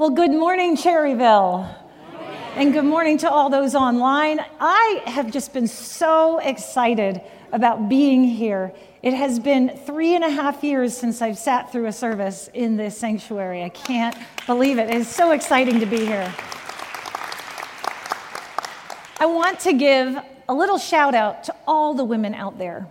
Well, 0.00 0.08
good 0.08 0.30
morning, 0.30 0.78
Cherryville. 0.78 1.68
And 2.56 2.72
good 2.72 2.86
morning 2.86 3.18
to 3.18 3.30
all 3.30 3.50
those 3.50 3.74
online. 3.74 4.40
I 4.58 5.02
have 5.04 5.30
just 5.30 5.52
been 5.52 5.66
so 5.66 6.38
excited 6.38 7.20
about 7.52 7.90
being 7.90 8.24
here. 8.24 8.72
It 9.02 9.12
has 9.12 9.38
been 9.38 9.76
three 9.84 10.14
and 10.14 10.24
a 10.24 10.30
half 10.30 10.64
years 10.64 10.96
since 10.96 11.20
I've 11.20 11.36
sat 11.36 11.70
through 11.70 11.84
a 11.84 11.92
service 11.92 12.48
in 12.54 12.78
this 12.78 12.96
sanctuary. 12.96 13.62
I 13.62 13.68
can't 13.68 14.16
believe 14.46 14.78
it. 14.78 14.88
It's 14.88 15.14
so 15.14 15.32
exciting 15.32 15.80
to 15.80 15.86
be 15.86 15.98
here. 15.98 16.34
I 19.18 19.26
want 19.26 19.60
to 19.60 19.74
give 19.74 20.16
a 20.48 20.54
little 20.54 20.78
shout 20.78 21.14
out 21.14 21.44
to 21.44 21.54
all 21.66 21.92
the 21.92 22.04
women 22.04 22.32
out 22.32 22.56
there 22.56 22.86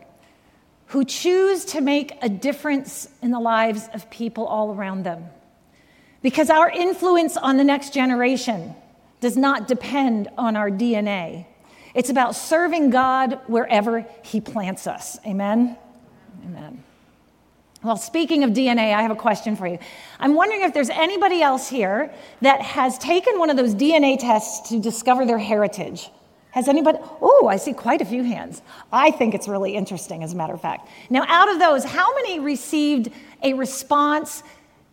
who 0.85 1.03
choose 1.03 1.65
to 1.65 1.81
make 1.81 2.11
a 2.21 2.29
difference 2.29 3.09
in 3.23 3.31
the 3.31 3.39
lives 3.39 3.89
of 3.95 4.11
people 4.11 4.45
all 4.45 4.75
around 4.75 5.05
them. 5.05 5.25
Because 6.21 6.49
our 6.49 6.70
influence 6.70 7.37
on 7.37 7.57
the 7.57 7.64
next 7.64 7.93
generation 7.93 8.75
does 9.21 9.37
not 9.37 9.68
depend 9.68 10.29
on 10.37 10.55
our 10.55 10.69
DNA. 10.69 11.45
It's 11.93 12.09
about 12.09 12.36
serving 12.36 12.89
God 12.89 13.39
wherever 13.47 14.05
He 14.23 14.42
plants 14.42 14.87
us. 14.87 15.18
Amen? 15.25 15.78
Amen. 16.45 16.83
Well, 17.82 17.95
speaking 17.95 18.43
of 18.43 18.51
DNA, 18.51 18.93
I 18.93 19.01
have 19.01 19.11
a 19.11 19.15
question 19.15 19.55
for 19.55 19.65
you. 19.65 19.79
I'm 20.19 20.36
wondering 20.36 20.61
if 20.61 20.73
there's 20.73 20.89
anybody 20.89 21.42
else 21.42 21.69
here 21.69 22.11
that 22.42 22.61
has 22.61 22.97
taken 22.97 23.39
one 23.39 23.50
of 23.50 23.56
those 23.56 23.73
DNA 23.73 24.20
tests 24.20 24.70
to 24.70 24.79
discover 24.79 25.25
their 25.25 25.37
heritage. 25.37 26.09
Has 26.51 26.67
anybody? 26.67 26.97
Oh, 27.21 27.47
I 27.50 27.57
see 27.57 27.73
quite 27.73 28.01
a 28.01 28.06
few 28.06 28.23
hands. 28.23 28.61
I 28.92 29.11
think 29.11 29.33
it's 29.33 29.47
really 29.47 29.75
interesting, 29.75 30.23
as 30.23 30.33
a 30.33 30.36
matter 30.36 30.54
of 30.54 30.61
fact. 30.61 30.89
Now, 31.09 31.23
out 31.28 31.50
of 31.50 31.59
those, 31.59 31.86
how 31.86 32.14
many 32.16 32.39
received 32.39 33.11
a 33.44 33.53
response 33.53 34.44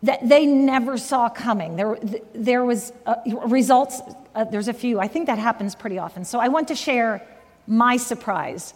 that 0.03 0.27
they 0.27 0.45
never 0.45 0.97
saw 0.97 1.29
coming. 1.29 1.75
There, 1.75 1.97
there 2.33 2.63
was 2.63 2.93
uh, 3.05 3.15
results, 3.45 4.01
uh, 4.35 4.43
there's 4.45 4.67
a 4.67 4.73
few. 4.73 4.99
I 4.99 5.07
think 5.07 5.25
that 5.27 5.39
happens 5.39 5.75
pretty 5.75 5.97
often. 5.97 6.23
So 6.23 6.39
I 6.39 6.49
want 6.49 6.67
to 6.67 6.75
share 6.75 7.25
my 7.65 7.97
surprise. 7.97 8.73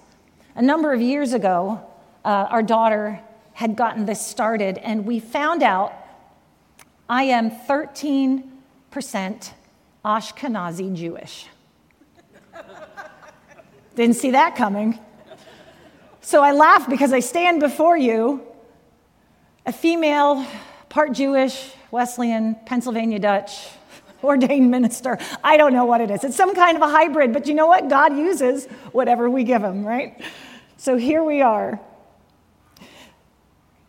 A 0.55 0.61
number 0.61 0.93
of 0.93 1.01
years 1.01 1.33
ago, 1.33 1.81
uh, 2.25 2.47
our 2.49 2.63
daughter 2.63 3.21
had 3.53 3.75
gotten 3.75 4.05
this 4.05 4.25
started, 4.25 4.77
and 4.79 5.05
we 5.05 5.19
found 5.19 5.63
out 5.63 5.93
I 7.09 7.23
am 7.23 7.51
13% 7.51 8.43
Ashkenazi 10.03 10.95
Jewish. 10.95 11.47
Didn't 13.95 14.15
see 14.15 14.31
that 14.31 14.55
coming. 14.55 14.97
So 16.21 16.41
I 16.41 16.51
laugh 16.51 16.89
because 16.89 17.13
I 17.13 17.19
stand 17.19 17.59
before 17.59 17.97
you, 17.97 18.41
a 19.65 19.73
female 19.73 20.45
part 20.91 21.13
Jewish, 21.13 21.71
Wesleyan, 21.89 22.55
Pennsylvania 22.65 23.17
Dutch, 23.17 23.69
ordained 24.23 24.69
minister. 24.69 25.17
I 25.43 25.55
don't 25.57 25.73
know 25.73 25.85
what 25.85 26.01
it 26.01 26.11
is. 26.11 26.23
It's 26.23 26.35
some 26.35 26.53
kind 26.53 26.75
of 26.75 26.83
a 26.83 26.89
hybrid, 26.89 27.33
but 27.33 27.47
you 27.47 27.53
know 27.53 27.65
what? 27.65 27.89
God 27.89 28.15
uses 28.15 28.65
whatever 28.91 29.29
we 29.29 29.43
give 29.45 29.63
him, 29.63 29.85
right? 29.85 30.21
So 30.77 30.97
here 30.97 31.23
we 31.23 31.41
are. 31.41 31.79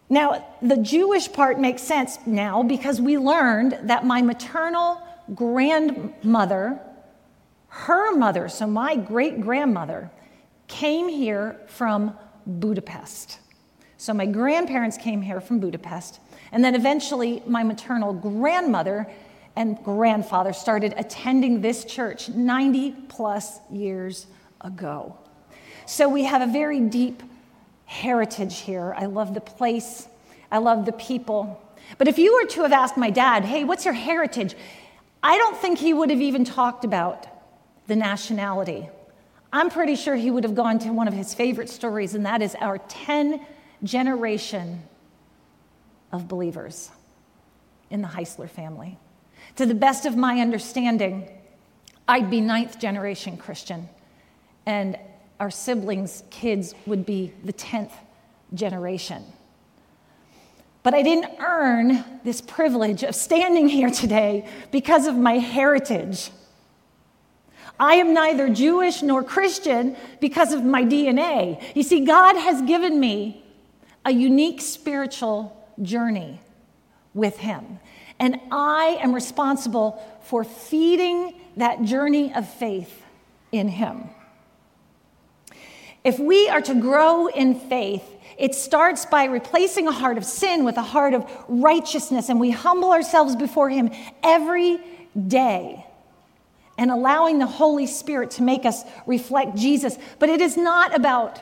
Now, 0.09 0.47
the 0.63 0.77
Jewish 0.77 1.33
part 1.33 1.59
makes 1.59 1.83
sense 1.83 2.19
now 2.25 2.63
because 2.63 3.01
we 3.01 3.19
learned 3.19 3.79
that 3.85 4.05
my 4.07 4.23
maternal 4.23 5.03
grandmother, 5.35 6.79
her 7.69 8.15
mother, 8.15 8.49
so 8.49 8.67
my 8.67 8.95
great 8.95 9.41
grandmother, 9.41 10.11
came 10.69 11.09
here 11.09 11.59
from 11.67 12.17
Budapest. 12.47 13.41
So 13.97 14.13
my 14.13 14.27
grandparents 14.27 14.97
came 14.97 15.23
here 15.23 15.41
from 15.41 15.61
Budapest. 15.61 16.21
And 16.53 16.63
then 16.63 16.75
eventually, 16.75 17.43
my 17.47 17.65
maternal 17.65 18.13
grandmother 18.13 19.11
and 19.57 19.83
grandfather 19.83 20.53
started 20.53 20.95
attending 20.97 21.61
this 21.61 21.85
church 21.85 22.29
90 22.29 22.93
plus 23.09 23.59
years 23.71 24.27
ago. 24.61 25.17
So 25.87 26.09
we 26.09 26.25
have 26.25 26.43
a 26.43 26.53
very 26.53 26.81
deep 26.81 27.23
heritage 27.87 28.61
here. 28.61 28.95
I 28.97 29.07
love 29.07 29.35
the 29.35 29.41
place, 29.41 30.09
I 30.51 30.59
love 30.59 30.87
the 30.87 30.93
people. 30.93 31.61
But 31.99 32.09
if 32.09 32.19
you 32.19 32.35
were 32.35 32.47
to 32.51 32.63
have 32.63 32.73
asked 32.73 32.97
my 32.97 33.11
dad, 33.11 33.45
hey, 33.45 33.65
what's 33.65 33.85
your 33.85 33.95
heritage? 33.95 34.55
I 35.23 35.37
don't 35.37 35.57
think 35.57 35.79
he 35.79 35.93
would 35.93 36.11
have 36.11 36.21
even 36.21 36.45
talked 36.45 36.85
about 36.85 37.27
the 37.87 37.97
nationality. 37.97 38.89
I'm 39.53 39.69
pretty 39.69 39.97
sure 39.97 40.17
he 40.17 40.31
would 40.31 40.45
have 40.45 40.55
gone 40.55 40.79
to 40.81 40.91
one 40.91 41.09
of 41.09 41.15
his 41.15 41.35
favorite 41.35 41.69
stories, 41.69 42.15
and 42.15 42.25
that 42.25 42.41
is 42.41 42.55
our 42.55 42.79
10 42.79 43.45
generation 43.85 44.83
of 46.13 46.29
believers 46.29 46.91
in 47.91 48.03
the 48.03 48.09
Heisler 48.09 48.49
family. 48.49 48.99
To 49.57 49.67
the 49.67 49.75
best 49.75 50.07
of 50.07 50.17
my 50.17 50.41
understanding, 50.41 51.29
I'd 52.07 52.31
be 52.31 52.41
ninth 52.41 52.79
generation 52.79 53.37
Christian, 53.37 53.89
and 54.67 54.99
our 55.41 55.51
siblings' 55.51 56.23
kids 56.31 56.75
would 56.87 57.05
be 57.05 57.33
the 57.45 57.53
10th 57.53 57.93
generation. 58.55 59.25
But 60.83 60.95
I 60.95 61.03
didn't 61.03 61.39
earn 61.39 62.05
this 62.25 62.41
privilege 62.41 63.03
of 63.05 63.15
standing 63.15 63.69
here 63.69 63.91
today 63.91 64.49
because 64.71 65.07
of 65.07 65.17
my 65.17 65.39
heritage. 65.39 66.31
I 67.79 67.95
am 67.95 68.13
neither 68.15 68.49
Jewish 68.49 69.03
nor 69.03 69.23
Christian 69.23 69.97
because 70.21 70.53
of 70.53 70.65
my 70.65 70.85
DNA. 70.85 71.63
You 71.75 71.83
see, 71.83 72.05
God 72.05 72.37
has 72.37 72.63
given 72.63 72.99
me 72.99 73.45
a 74.05 74.13
unique 74.13 74.61
spiritual 74.61 75.57
journey 75.81 76.41
with 77.15 77.39
Him. 77.39 77.79
And 78.19 78.41
I 78.51 78.99
am 79.01 79.15
responsible 79.15 80.03
for 80.25 80.45
feeding 80.45 81.35
that 81.57 81.83
journey 81.83 82.33
of 82.35 82.49
faith 82.49 83.03
in 83.51 83.69
Him. 83.69 84.11
If 86.05 86.19
we 86.19 86.49
are 86.49 86.61
to 86.63 86.75
grow 86.75 87.29
in 87.29 87.55
faith, 87.55 88.05
it 88.39 88.55
starts 88.55 89.07
by 89.07 89.25
replacing 89.25 89.87
a 89.87 89.93
heart 89.93 90.19
of 90.19 90.25
sin 90.25 90.65
with 90.65 90.77
a 90.77 90.83
heart 90.83 91.15
of 91.15 91.31
righteousness, 91.49 92.29
and 92.29 92.41
we 92.41 92.51
humble 92.51 92.93
ourselves 92.93 93.37
before 93.37 93.71
Him 93.71 93.91
every 94.23 94.81
day 95.29 95.87
and 96.79 96.91
allowing 96.91 97.39
the 97.39 97.47
Holy 97.47 97.87
Spirit 97.87 98.33
to 98.33 98.43
make 98.43 98.65
us 98.65 98.83
reflect 99.07 99.57
Jesus. 99.57 99.99
But 100.19 100.31
it 100.31 100.41
is 100.41 100.57
not 100.57 100.95
about 100.95 101.41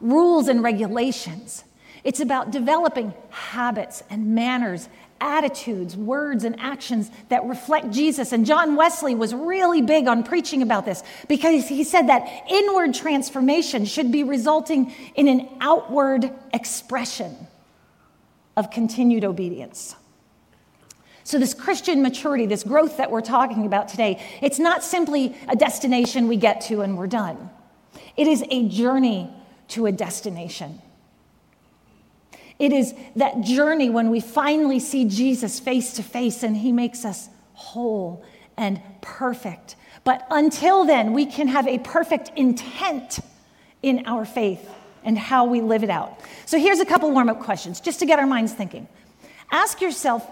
rules 0.00 0.48
and 0.48 0.62
regulations. 0.62 1.64
It's 2.04 2.20
about 2.20 2.50
developing 2.50 3.12
habits 3.30 4.02
and 4.08 4.34
manners, 4.34 4.88
attitudes, 5.20 5.96
words, 5.96 6.44
and 6.44 6.58
actions 6.58 7.10
that 7.28 7.44
reflect 7.44 7.90
Jesus. 7.90 8.32
And 8.32 8.46
John 8.46 8.74
Wesley 8.76 9.14
was 9.14 9.34
really 9.34 9.82
big 9.82 10.08
on 10.08 10.22
preaching 10.22 10.62
about 10.62 10.86
this 10.86 11.02
because 11.28 11.68
he 11.68 11.84
said 11.84 12.08
that 12.08 12.26
inward 12.48 12.94
transformation 12.94 13.84
should 13.84 14.10
be 14.10 14.24
resulting 14.24 14.94
in 15.14 15.28
an 15.28 15.48
outward 15.60 16.32
expression 16.54 17.36
of 18.56 18.70
continued 18.70 19.24
obedience. 19.24 19.94
So, 21.22 21.38
this 21.38 21.54
Christian 21.54 22.02
maturity, 22.02 22.46
this 22.46 22.64
growth 22.64 22.96
that 22.96 23.10
we're 23.10 23.20
talking 23.20 23.66
about 23.66 23.88
today, 23.88 24.20
it's 24.40 24.58
not 24.58 24.82
simply 24.82 25.36
a 25.48 25.54
destination 25.54 26.28
we 26.28 26.36
get 26.36 26.62
to 26.62 26.80
and 26.80 26.96
we're 26.96 27.06
done. 27.06 27.50
It 28.16 28.26
is 28.26 28.42
a 28.50 28.68
journey 28.68 29.30
to 29.68 29.86
a 29.86 29.92
destination. 29.92 30.80
It 32.60 32.74
is 32.74 32.94
that 33.16 33.40
journey 33.40 33.88
when 33.88 34.10
we 34.10 34.20
finally 34.20 34.78
see 34.78 35.06
Jesus 35.06 35.58
face 35.58 35.94
to 35.94 36.02
face 36.02 36.42
and 36.42 36.54
he 36.56 36.72
makes 36.72 37.06
us 37.06 37.30
whole 37.54 38.22
and 38.56 38.80
perfect. 39.00 39.76
But 40.04 40.26
until 40.30 40.84
then, 40.84 41.14
we 41.14 41.24
can 41.24 41.48
have 41.48 41.66
a 41.66 41.78
perfect 41.78 42.32
intent 42.36 43.20
in 43.82 44.06
our 44.06 44.26
faith 44.26 44.68
and 45.02 45.18
how 45.18 45.46
we 45.46 45.62
live 45.62 45.82
it 45.82 45.88
out. 45.88 46.20
So 46.44 46.58
here's 46.58 46.80
a 46.80 46.84
couple 46.84 47.10
warm 47.10 47.30
up 47.30 47.40
questions 47.40 47.80
just 47.80 47.98
to 48.00 48.06
get 48.06 48.18
our 48.18 48.26
minds 48.26 48.52
thinking. 48.52 48.86
Ask 49.50 49.80
yourself, 49.80 50.30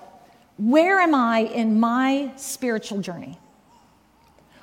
where 0.58 1.00
am 1.00 1.14
I 1.14 1.40
in 1.40 1.80
my 1.80 2.30
spiritual 2.36 3.00
journey? 3.00 3.38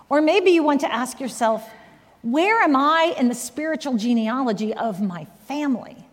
Or 0.08 0.22
maybe 0.22 0.52
you 0.52 0.62
want 0.62 0.82
to 0.82 0.94
ask 0.94 1.20
yourself, 1.20 1.68
where 2.22 2.62
am 2.62 2.76
I 2.76 3.16
in 3.18 3.28
the 3.28 3.36
spiritual 3.36 3.98
genealogy 3.98 4.72
of 4.72 5.02
my 5.02 5.26
family? 5.48 6.05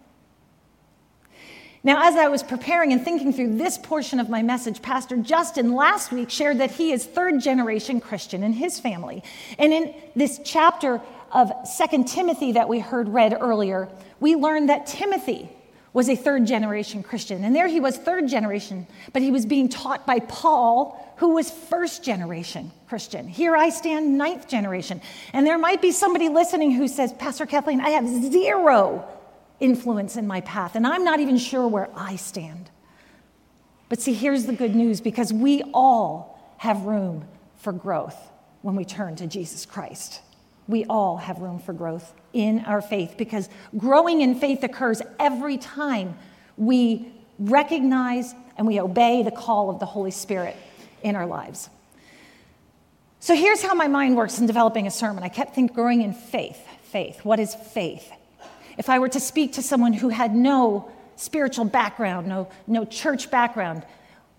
Now, 1.84 2.06
as 2.08 2.14
I 2.14 2.28
was 2.28 2.44
preparing 2.44 2.92
and 2.92 3.02
thinking 3.02 3.32
through 3.32 3.56
this 3.56 3.76
portion 3.76 4.20
of 4.20 4.28
my 4.28 4.40
message, 4.40 4.82
Pastor 4.82 5.16
Justin 5.16 5.74
last 5.74 6.12
week 6.12 6.30
shared 6.30 6.58
that 6.58 6.70
he 6.70 6.92
is 6.92 7.04
third 7.04 7.40
generation 7.40 8.00
Christian 8.00 8.44
in 8.44 8.52
his 8.52 8.78
family. 8.78 9.24
And 9.58 9.72
in 9.72 9.92
this 10.14 10.40
chapter 10.44 11.00
of 11.32 11.52
Second 11.64 12.06
Timothy 12.06 12.52
that 12.52 12.68
we 12.68 12.78
heard 12.78 13.08
read 13.08 13.36
earlier, 13.40 13.88
we 14.20 14.36
learned 14.36 14.68
that 14.68 14.86
Timothy 14.86 15.50
was 15.92 16.08
a 16.08 16.14
third 16.14 16.46
generation 16.46 17.02
Christian. 17.02 17.42
And 17.42 17.54
there 17.54 17.66
he 17.66 17.80
was, 17.80 17.98
third 17.98 18.28
generation, 18.28 18.86
but 19.12 19.20
he 19.20 19.32
was 19.32 19.44
being 19.44 19.68
taught 19.68 20.06
by 20.06 20.20
Paul, 20.20 21.14
who 21.16 21.34
was 21.34 21.50
first 21.50 22.04
generation 22.04 22.70
Christian. 22.88 23.26
Here 23.26 23.56
I 23.56 23.70
stand, 23.70 24.16
ninth 24.16 24.46
generation. 24.46 25.02
And 25.32 25.44
there 25.44 25.58
might 25.58 25.82
be 25.82 25.90
somebody 25.90 26.28
listening 26.28 26.70
who 26.70 26.86
says, 26.86 27.12
Pastor 27.12 27.44
Kathleen, 27.44 27.80
I 27.80 27.90
have 27.90 28.06
zero 28.06 29.04
influence 29.62 30.16
in 30.16 30.26
my 30.26 30.40
path, 30.42 30.74
and 30.74 30.86
I'm 30.86 31.04
not 31.04 31.20
even 31.20 31.38
sure 31.38 31.66
where 31.66 31.88
I 31.94 32.16
stand. 32.16 32.70
But 33.88 34.00
see, 34.00 34.12
here's 34.12 34.46
the 34.46 34.52
good 34.52 34.74
news 34.74 35.00
because 35.00 35.32
we 35.32 35.62
all 35.72 36.54
have 36.58 36.82
room 36.82 37.24
for 37.56 37.72
growth 37.72 38.16
when 38.62 38.74
we 38.74 38.84
turn 38.84 39.16
to 39.16 39.26
Jesus 39.26 39.64
Christ. 39.64 40.20
We 40.66 40.84
all 40.86 41.16
have 41.16 41.38
room 41.38 41.58
for 41.58 41.72
growth 41.72 42.12
in 42.32 42.60
our 42.60 42.80
faith 42.80 43.14
because 43.16 43.48
growing 43.76 44.20
in 44.20 44.34
faith 44.34 44.62
occurs 44.62 45.02
every 45.20 45.58
time 45.58 46.16
we 46.56 47.12
recognize 47.38 48.34
and 48.56 48.66
we 48.66 48.80
obey 48.80 49.22
the 49.22 49.30
call 49.30 49.70
of 49.70 49.78
the 49.78 49.86
Holy 49.86 50.10
Spirit 50.10 50.56
in 51.02 51.16
our 51.16 51.26
lives. 51.26 51.68
So 53.20 53.34
here's 53.34 53.62
how 53.62 53.74
my 53.74 53.88
mind 53.88 54.16
works 54.16 54.38
in 54.38 54.46
developing 54.46 54.86
a 54.86 54.90
sermon. 54.90 55.22
I 55.22 55.28
kept 55.28 55.54
thinking 55.54 55.74
growing 55.74 56.02
in 56.02 56.12
faith. 56.12 56.58
Faith. 56.84 57.24
What 57.24 57.38
is 57.38 57.54
faith? 57.54 58.10
If 58.78 58.88
I 58.88 58.98
were 58.98 59.08
to 59.08 59.20
speak 59.20 59.54
to 59.54 59.62
someone 59.62 59.92
who 59.92 60.08
had 60.08 60.34
no 60.34 60.90
spiritual 61.16 61.64
background, 61.64 62.26
no, 62.26 62.48
no 62.66 62.84
church 62.84 63.30
background, 63.30 63.84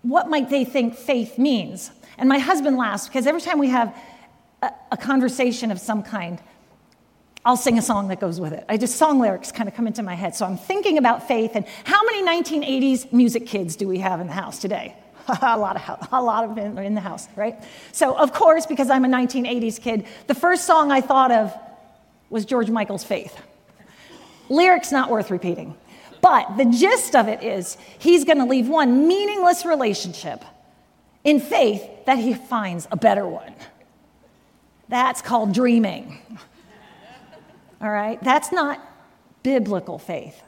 what 0.02 0.28
might 0.28 0.50
they 0.50 0.64
think 0.64 0.96
faith 0.96 1.38
means? 1.38 1.90
And 2.18 2.28
my 2.28 2.38
husband 2.38 2.76
laughs 2.76 3.06
because 3.06 3.26
every 3.26 3.40
time 3.40 3.58
we 3.58 3.68
have 3.68 3.96
a, 4.62 4.70
a 4.92 4.96
conversation 4.96 5.70
of 5.70 5.80
some 5.80 6.02
kind, 6.02 6.40
I'll 7.44 7.56
sing 7.56 7.78
a 7.78 7.82
song 7.82 8.08
that 8.08 8.20
goes 8.20 8.40
with 8.40 8.52
it. 8.52 8.64
I 8.68 8.76
just 8.76 8.96
song 8.96 9.20
lyrics 9.20 9.52
kind 9.52 9.68
of 9.68 9.74
come 9.74 9.86
into 9.86 10.02
my 10.02 10.14
head. 10.14 10.34
So 10.34 10.46
I'm 10.46 10.56
thinking 10.56 10.96
about 10.96 11.28
faith 11.28 11.52
and 11.54 11.66
how 11.84 12.02
many 12.04 12.42
1980s 12.42 13.12
music 13.12 13.46
kids 13.46 13.76
do 13.76 13.86
we 13.86 13.98
have 13.98 14.20
in 14.20 14.26
the 14.26 14.32
house 14.32 14.58
today? 14.58 14.96
a 15.42 15.58
lot 15.58 15.76
of 15.76 16.08
a 16.12 16.22
lot 16.22 16.44
of 16.44 16.54
them 16.54 16.78
are 16.78 16.82
in 16.82 16.94
the 16.94 17.00
house, 17.00 17.28
right? 17.36 17.56
So 17.92 18.16
of 18.16 18.32
course, 18.32 18.66
because 18.66 18.90
I'm 18.90 19.04
a 19.04 19.08
1980s 19.08 19.80
kid, 19.80 20.06
the 20.26 20.34
first 20.34 20.66
song 20.66 20.90
I 20.90 21.00
thought 21.00 21.30
of 21.30 21.54
was 22.30 22.44
George 22.44 22.70
Michael's 22.70 23.04
Faith. 23.04 23.38
Lyrics 24.48 24.92
not 24.92 25.10
worth 25.10 25.30
repeating. 25.30 25.76
But 26.20 26.56
the 26.56 26.64
gist 26.64 27.14
of 27.14 27.28
it 27.28 27.42
is 27.42 27.76
he's 27.98 28.24
going 28.24 28.38
to 28.38 28.44
leave 28.44 28.68
one 28.68 29.06
meaningless 29.06 29.66
relationship 29.66 30.42
in 31.22 31.40
faith 31.40 31.82
that 32.06 32.18
he 32.18 32.34
finds 32.34 32.88
a 32.90 32.96
better 32.96 33.26
one. 33.26 33.54
That's 34.88 35.20
called 35.20 35.52
dreaming. 35.52 36.18
All 37.80 37.90
right? 37.90 38.22
That's 38.22 38.52
not 38.52 38.80
biblical 39.42 39.98
faith. 39.98 40.42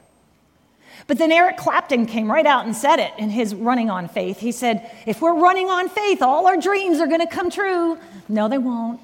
But 1.05 1.19
then 1.19 1.31
Eric 1.31 1.57
Clapton 1.57 2.05
came 2.07 2.29
right 2.29 2.45
out 2.45 2.65
and 2.65 2.75
said 2.75 2.99
it 2.99 3.11
in 3.17 3.29
his 3.29 3.53
Running 3.53 3.89
on 3.89 4.07
Faith. 4.07 4.39
He 4.39 4.51
said, 4.51 4.89
If 5.05 5.21
we're 5.21 5.35
running 5.35 5.69
on 5.69 5.89
faith, 5.89 6.21
all 6.21 6.47
our 6.47 6.57
dreams 6.57 6.99
are 6.99 7.07
going 7.07 7.21
to 7.21 7.27
come 7.27 7.49
true. 7.49 7.97
No, 8.27 8.47
they 8.47 8.57
won't. 8.57 8.99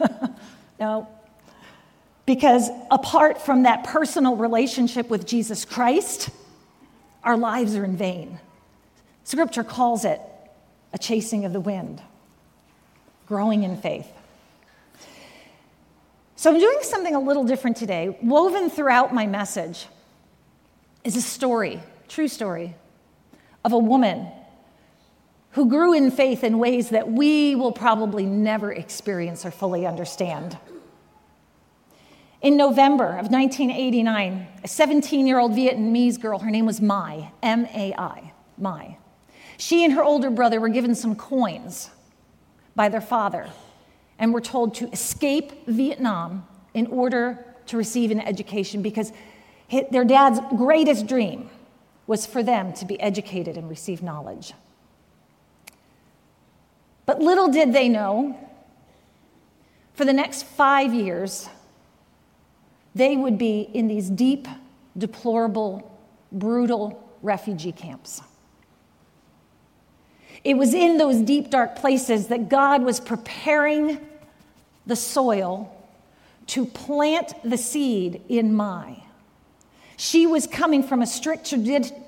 no. 0.80 1.06
Because 2.26 2.70
apart 2.90 3.40
from 3.40 3.62
that 3.62 3.84
personal 3.84 4.36
relationship 4.36 5.08
with 5.08 5.26
Jesus 5.26 5.64
Christ, 5.64 6.28
our 7.22 7.36
lives 7.36 7.76
are 7.76 7.84
in 7.84 7.96
vain. 7.96 8.40
Scripture 9.24 9.64
calls 9.64 10.04
it 10.04 10.20
a 10.92 10.98
chasing 10.98 11.44
of 11.44 11.52
the 11.52 11.60
wind, 11.60 12.02
growing 13.26 13.62
in 13.62 13.76
faith. 13.76 14.08
So 16.34 16.52
I'm 16.52 16.60
doing 16.60 16.78
something 16.82 17.14
a 17.14 17.20
little 17.20 17.44
different 17.44 17.76
today. 17.76 18.16
Woven 18.22 18.70
throughout 18.70 19.14
my 19.14 19.26
message 19.26 19.86
is 21.02 21.16
a 21.16 21.22
story, 21.22 21.80
true 22.08 22.28
story, 22.28 22.74
of 23.64 23.72
a 23.72 23.78
woman 23.78 24.28
who 25.52 25.68
grew 25.68 25.94
in 25.94 26.10
faith 26.10 26.44
in 26.44 26.58
ways 26.58 26.90
that 26.90 27.10
we 27.10 27.54
will 27.54 27.72
probably 27.72 28.26
never 28.26 28.70
experience 28.72 29.46
or 29.46 29.50
fully 29.50 29.86
understand. 29.86 30.58
In 32.42 32.56
November 32.56 33.06
of 33.06 33.30
1989, 33.30 34.46
a 34.62 34.68
17 34.68 35.26
year 35.26 35.38
old 35.38 35.52
Vietnamese 35.52 36.20
girl, 36.20 36.38
her 36.40 36.50
name 36.50 36.66
was 36.66 36.80
Mai, 36.80 37.32
M 37.42 37.66
A 37.74 37.94
I, 37.96 38.32
Mai. 38.58 38.98
She 39.56 39.84
and 39.84 39.94
her 39.94 40.04
older 40.04 40.30
brother 40.30 40.60
were 40.60 40.68
given 40.68 40.94
some 40.94 41.16
coins 41.16 41.90
by 42.74 42.88
their 42.88 43.00
father 43.00 43.48
and 44.18 44.34
were 44.34 44.40
told 44.40 44.74
to 44.76 44.90
escape 44.90 45.66
Vietnam 45.66 46.46
in 46.74 46.86
order 46.88 47.44
to 47.66 47.76
receive 47.76 48.10
an 48.10 48.20
education 48.20 48.82
because 48.82 49.12
their 49.90 50.04
dad's 50.04 50.40
greatest 50.56 51.06
dream 51.06 51.50
was 52.06 52.26
for 52.26 52.42
them 52.42 52.72
to 52.74 52.84
be 52.84 53.00
educated 53.00 53.56
and 53.56 53.68
receive 53.68 54.02
knowledge. 54.02 54.52
But 57.06 57.20
little 57.20 57.48
did 57.48 57.72
they 57.72 57.88
know, 57.88 58.38
for 59.94 60.04
the 60.04 60.12
next 60.12 60.44
five 60.44 60.92
years, 60.92 61.48
they 62.96 63.14
would 63.14 63.36
be 63.36 63.60
in 63.74 63.88
these 63.88 64.08
deep, 64.08 64.48
deplorable, 64.96 66.00
brutal 66.32 67.10
refugee 67.22 67.72
camps. 67.72 68.22
It 70.42 70.56
was 70.56 70.72
in 70.72 70.96
those 70.96 71.20
deep, 71.20 71.50
dark 71.50 71.76
places 71.76 72.28
that 72.28 72.48
God 72.48 72.82
was 72.82 72.98
preparing 72.98 73.98
the 74.86 74.96
soil 74.96 75.72
to 76.48 76.64
plant 76.64 77.34
the 77.44 77.58
seed 77.58 78.22
in 78.28 78.54
Mai. 78.54 79.02
She 79.98 80.26
was 80.26 80.46
coming 80.46 80.82
from 80.82 81.02
a 81.02 81.06
strict 81.06 81.52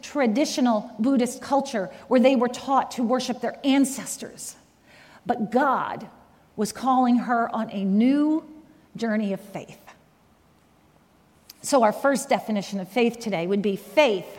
traditional 0.03 0.91
Buddhist 0.99 1.43
culture 1.43 1.91
where 2.07 2.21
they 2.21 2.37
were 2.37 2.49
taught 2.49 2.93
to 2.93 3.03
worship 3.03 3.41
their 3.41 3.59
ancestors. 3.63 4.57
But 5.27 5.51
God 5.51 6.09
was 6.57 6.73
calling 6.73 7.17
her 7.19 7.55
on 7.55 7.71
a 7.73 7.85
new 7.85 8.45
journey 8.97 9.35
of 9.35 9.41
faith. 9.41 9.88
So, 11.69 11.83
our 11.83 11.93
first 11.93 12.31
definition 12.31 12.81
of 12.81 12.89
faith 12.89 13.19
today 13.19 13.47
would 13.47 13.61
be 13.61 13.77
faith 13.77 14.39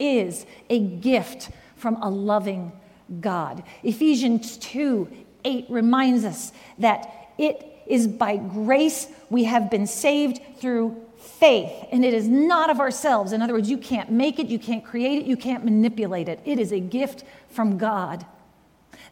is 0.00 0.46
a 0.68 0.80
gift 0.80 1.50
from 1.76 1.94
a 2.02 2.10
loving 2.10 2.72
God. 3.20 3.62
Ephesians 3.84 4.56
2 4.56 5.08
8 5.44 5.66
reminds 5.68 6.24
us 6.24 6.50
that 6.78 7.30
it 7.38 7.64
is 7.86 8.08
by 8.08 8.36
grace 8.36 9.06
we 9.30 9.44
have 9.44 9.70
been 9.70 9.86
saved 9.86 10.40
through 10.58 11.00
faith, 11.18 11.70
and 11.92 12.04
it 12.04 12.12
is 12.12 12.26
not 12.26 12.68
of 12.68 12.80
ourselves. 12.80 13.30
In 13.30 13.42
other 13.42 13.52
words, 13.52 13.70
you 13.70 13.78
can't 13.78 14.10
make 14.10 14.40
it, 14.40 14.48
you 14.48 14.58
can't 14.58 14.84
create 14.84 15.22
it, 15.22 15.26
you 15.26 15.36
can't 15.36 15.64
manipulate 15.64 16.28
it. 16.28 16.40
It 16.44 16.58
is 16.58 16.72
a 16.72 16.80
gift 16.80 17.22
from 17.48 17.78
God. 17.78 18.26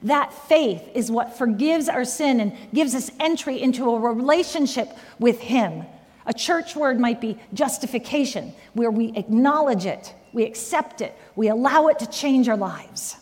That 0.03 0.33
faith 0.49 0.83
is 0.93 1.09
what 1.09 1.39
forgives 1.39 1.89
our 1.89 2.05
sin 2.05 2.41
and 2.41 2.53
gives 2.75 2.97
us 2.97 3.12
entry 3.21 3.62
into 3.62 3.89
a 3.89 4.01
relationship 4.01 4.89
with 5.21 5.39
Him. 5.39 5.85
A 6.26 6.32
church 6.32 6.75
word 6.75 6.99
might 6.99 7.21
be 7.21 7.38
justification, 7.53 8.53
where 8.73 8.91
we 8.91 9.12
acknowledge 9.17 9.87
it, 9.87 10.15
we 10.32 10.44
accept 10.44 11.00
it, 11.00 11.17
we 11.37 11.49
allow 11.49 11.88
it 11.88 11.99
to 11.99 12.06
change 12.06 12.49
our 12.49 12.56
lives. 12.56 13.17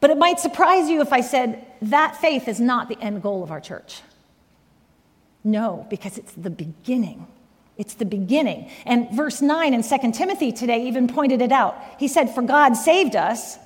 But 0.00 0.10
it 0.10 0.16
might 0.16 0.40
surprise 0.40 0.88
you 0.88 1.00
if 1.00 1.12
I 1.12 1.20
said 1.20 1.64
that 1.82 2.16
faith 2.16 2.48
is 2.48 2.58
not 2.58 2.88
the 2.88 2.98
end 3.00 3.22
goal 3.22 3.42
of 3.42 3.50
our 3.50 3.60
church. 3.60 4.00
No, 5.44 5.86
because 5.88 6.18
it's 6.18 6.32
the 6.32 6.50
beginning. 6.50 7.26
It's 7.76 7.94
the 7.94 8.04
beginning. 8.04 8.70
And 8.84 9.10
verse 9.10 9.40
9 9.40 9.72
in 9.72 9.82
2 9.82 10.12
Timothy 10.12 10.52
today 10.52 10.86
even 10.86 11.08
pointed 11.08 11.40
it 11.40 11.52
out. 11.52 11.82
He 11.98 12.08
said, 12.08 12.34
For 12.34 12.42
God 12.42 12.74
saved 12.74 13.16
us 13.16 13.58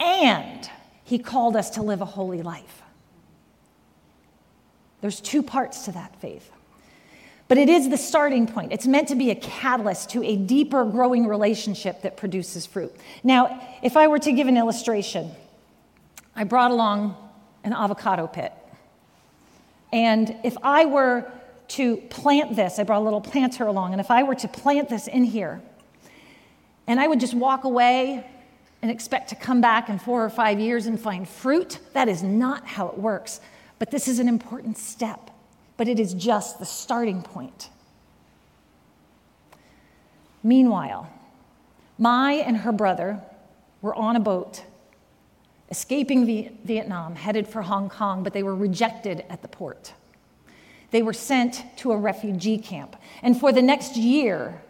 and 0.00 0.68
he 1.04 1.18
called 1.18 1.56
us 1.56 1.70
to 1.70 1.82
live 1.82 2.00
a 2.00 2.06
holy 2.06 2.42
life. 2.42 2.82
There's 5.06 5.20
two 5.20 5.44
parts 5.44 5.84
to 5.84 5.92
that 5.92 6.20
faith. 6.20 6.50
But 7.46 7.58
it 7.58 7.68
is 7.68 7.88
the 7.90 7.96
starting 7.96 8.48
point. 8.48 8.72
It's 8.72 8.88
meant 8.88 9.06
to 9.06 9.14
be 9.14 9.30
a 9.30 9.36
catalyst 9.36 10.10
to 10.10 10.24
a 10.24 10.34
deeper 10.34 10.84
growing 10.84 11.28
relationship 11.28 12.02
that 12.02 12.16
produces 12.16 12.66
fruit. 12.66 12.92
Now, 13.22 13.64
if 13.84 13.96
I 13.96 14.08
were 14.08 14.18
to 14.18 14.32
give 14.32 14.48
an 14.48 14.56
illustration, 14.56 15.30
I 16.34 16.42
brought 16.42 16.72
along 16.72 17.14
an 17.62 17.72
avocado 17.72 18.26
pit. 18.26 18.52
And 19.92 20.34
if 20.42 20.56
I 20.60 20.86
were 20.86 21.30
to 21.68 21.98
plant 22.10 22.56
this, 22.56 22.80
I 22.80 22.82
brought 22.82 23.02
a 23.02 23.04
little 23.04 23.20
planter 23.20 23.68
along, 23.68 23.92
and 23.92 24.00
if 24.00 24.10
I 24.10 24.24
were 24.24 24.34
to 24.34 24.48
plant 24.48 24.88
this 24.88 25.06
in 25.06 25.22
here, 25.22 25.62
and 26.88 26.98
I 26.98 27.06
would 27.06 27.20
just 27.20 27.34
walk 27.34 27.62
away 27.62 28.26
and 28.82 28.90
expect 28.90 29.28
to 29.28 29.36
come 29.36 29.60
back 29.60 29.88
in 29.88 30.00
four 30.00 30.24
or 30.24 30.30
five 30.30 30.58
years 30.58 30.86
and 30.86 30.98
find 30.98 31.28
fruit, 31.28 31.78
that 31.92 32.08
is 32.08 32.24
not 32.24 32.66
how 32.66 32.88
it 32.88 32.98
works. 32.98 33.40
But 33.78 33.90
this 33.90 34.08
is 34.08 34.18
an 34.18 34.28
important 34.28 34.78
step, 34.78 35.30
but 35.76 35.88
it 35.88 36.00
is 36.00 36.14
just 36.14 36.58
the 36.58 36.66
starting 36.66 37.22
point. 37.22 37.70
Meanwhile, 40.42 41.10
Mai 41.98 42.32
and 42.34 42.58
her 42.58 42.72
brother 42.72 43.20
were 43.82 43.94
on 43.94 44.16
a 44.16 44.20
boat 44.20 44.62
escaping 45.70 46.24
Vietnam, 46.64 47.16
headed 47.16 47.48
for 47.48 47.62
Hong 47.62 47.88
Kong, 47.88 48.22
but 48.22 48.32
they 48.32 48.42
were 48.42 48.54
rejected 48.54 49.24
at 49.28 49.42
the 49.42 49.48
port. 49.48 49.92
They 50.90 51.02
were 51.02 51.12
sent 51.12 51.64
to 51.78 51.92
a 51.92 51.96
refugee 51.96 52.58
camp. 52.58 52.96
And 53.22 53.38
for 53.38 53.52
the 53.52 53.62
next 53.62 53.96
year, 53.96 54.62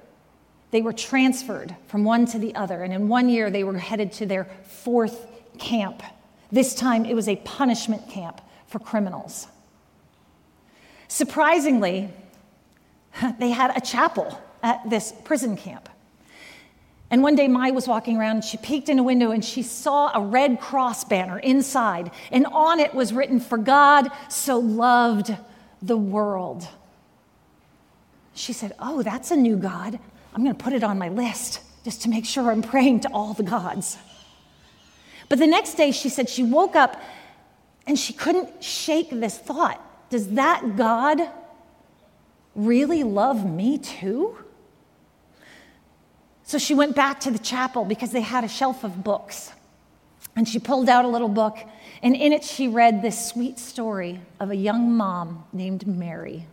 they 0.70 0.80
were 0.80 0.92
transferred 0.92 1.76
from 1.86 2.04
one 2.04 2.26
to 2.26 2.38
the 2.38 2.54
other. 2.54 2.82
And 2.82 2.92
in 2.92 3.08
one 3.08 3.28
year, 3.28 3.50
they 3.50 3.62
were 3.62 3.76
headed 3.76 4.12
to 4.12 4.26
their 4.26 4.44
fourth 4.64 5.26
camp. 5.58 6.02
This 6.50 6.74
time, 6.74 7.04
it 7.04 7.14
was 7.14 7.28
a 7.28 7.36
punishment 7.36 8.08
camp 8.08 8.40
for 8.76 8.84
criminals. 8.84 9.46
Surprisingly, 11.08 12.10
they 13.38 13.50
had 13.50 13.74
a 13.74 13.80
chapel 13.80 14.38
at 14.62 14.88
this 14.90 15.14
prison 15.24 15.56
camp. 15.56 15.88
And 17.10 17.22
one 17.22 17.36
day, 17.36 17.48
Mai 17.48 17.70
was 17.70 17.86
walking 17.86 18.16
around 18.16 18.36
and 18.36 18.44
she 18.44 18.56
peeked 18.56 18.88
in 18.88 18.98
a 18.98 19.02
window 19.02 19.30
and 19.30 19.44
she 19.44 19.62
saw 19.62 20.10
a 20.12 20.20
red 20.20 20.60
cross 20.60 21.04
banner 21.04 21.38
inside. 21.38 22.10
And 22.32 22.46
on 22.46 22.80
it 22.80 22.94
was 22.94 23.12
written, 23.12 23.38
For 23.38 23.56
God 23.56 24.10
so 24.28 24.58
loved 24.58 25.34
the 25.80 25.96
world. 25.96 26.66
She 28.34 28.52
said, 28.52 28.74
Oh, 28.80 29.02
that's 29.02 29.30
a 29.30 29.36
new 29.36 29.56
God. 29.56 29.98
I'm 30.34 30.42
going 30.42 30.54
to 30.54 30.62
put 30.62 30.72
it 30.72 30.82
on 30.82 30.98
my 30.98 31.08
list 31.08 31.60
just 31.84 32.02
to 32.02 32.10
make 32.10 32.26
sure 32.26 32.50
I'm 32.50 32.62
praying 32.62 33.00
to 33.00 33.08
all 33.12 33.32
the 33.32 33.44
gods. 33.44 33.96
But 35.28 35.38
the 35.38 35.46
next 35.46 35.74
day, 35.74 35.92
she 35.92 36.08
said 36.08 36.28
she 36.28 36.42
woke 36.42 36.76
up 36.76 37.00
and 37.86 37.98
she 37.98 38.12
couldn't 38.12 38.62
shake 38.62 39.10
this 39.10 39.38
thought 39.38 39.80
Does 40.10 40.30
that 40.30 40.76
God 40.76 41.20
really 42.54 43.02
love 43.02 43.44
me 43.44 43.78
too? 43.78 44.38
So 46.44 46.58
she 46.58 46.74
went 46.74 46.94
back 46.94 47.20
to 47.20 47.30
the 47.32 47.40
chapel 47.40 47.84
because 47.84 48.12
they 48.12 48.20
had 48.20 48.44
a 48.44 48.48
shelf 48.48 48.84
of 48.84 49.02
books. 49.02 49.50
And 50.36 50.48
she 50.48 50.60
pulled 50.60 50.88
out 50.88 51.04
a 51.04 51.08
little 51.08 51.28
book, 51.28 51.58
and 52.02 52.14
in 52.14 52.32
it 52.32 52.44
she 52.44 52.68
read 52.68 53.02
this 53.02 53.26
sweet 53.26 53.58
story 53.58 54.20
of 54.38 54.50
a 54.50 54.54
young 54.54 54.92
mom 54.92 55.44
named 55.52 55.86
Mary 55.86 56.46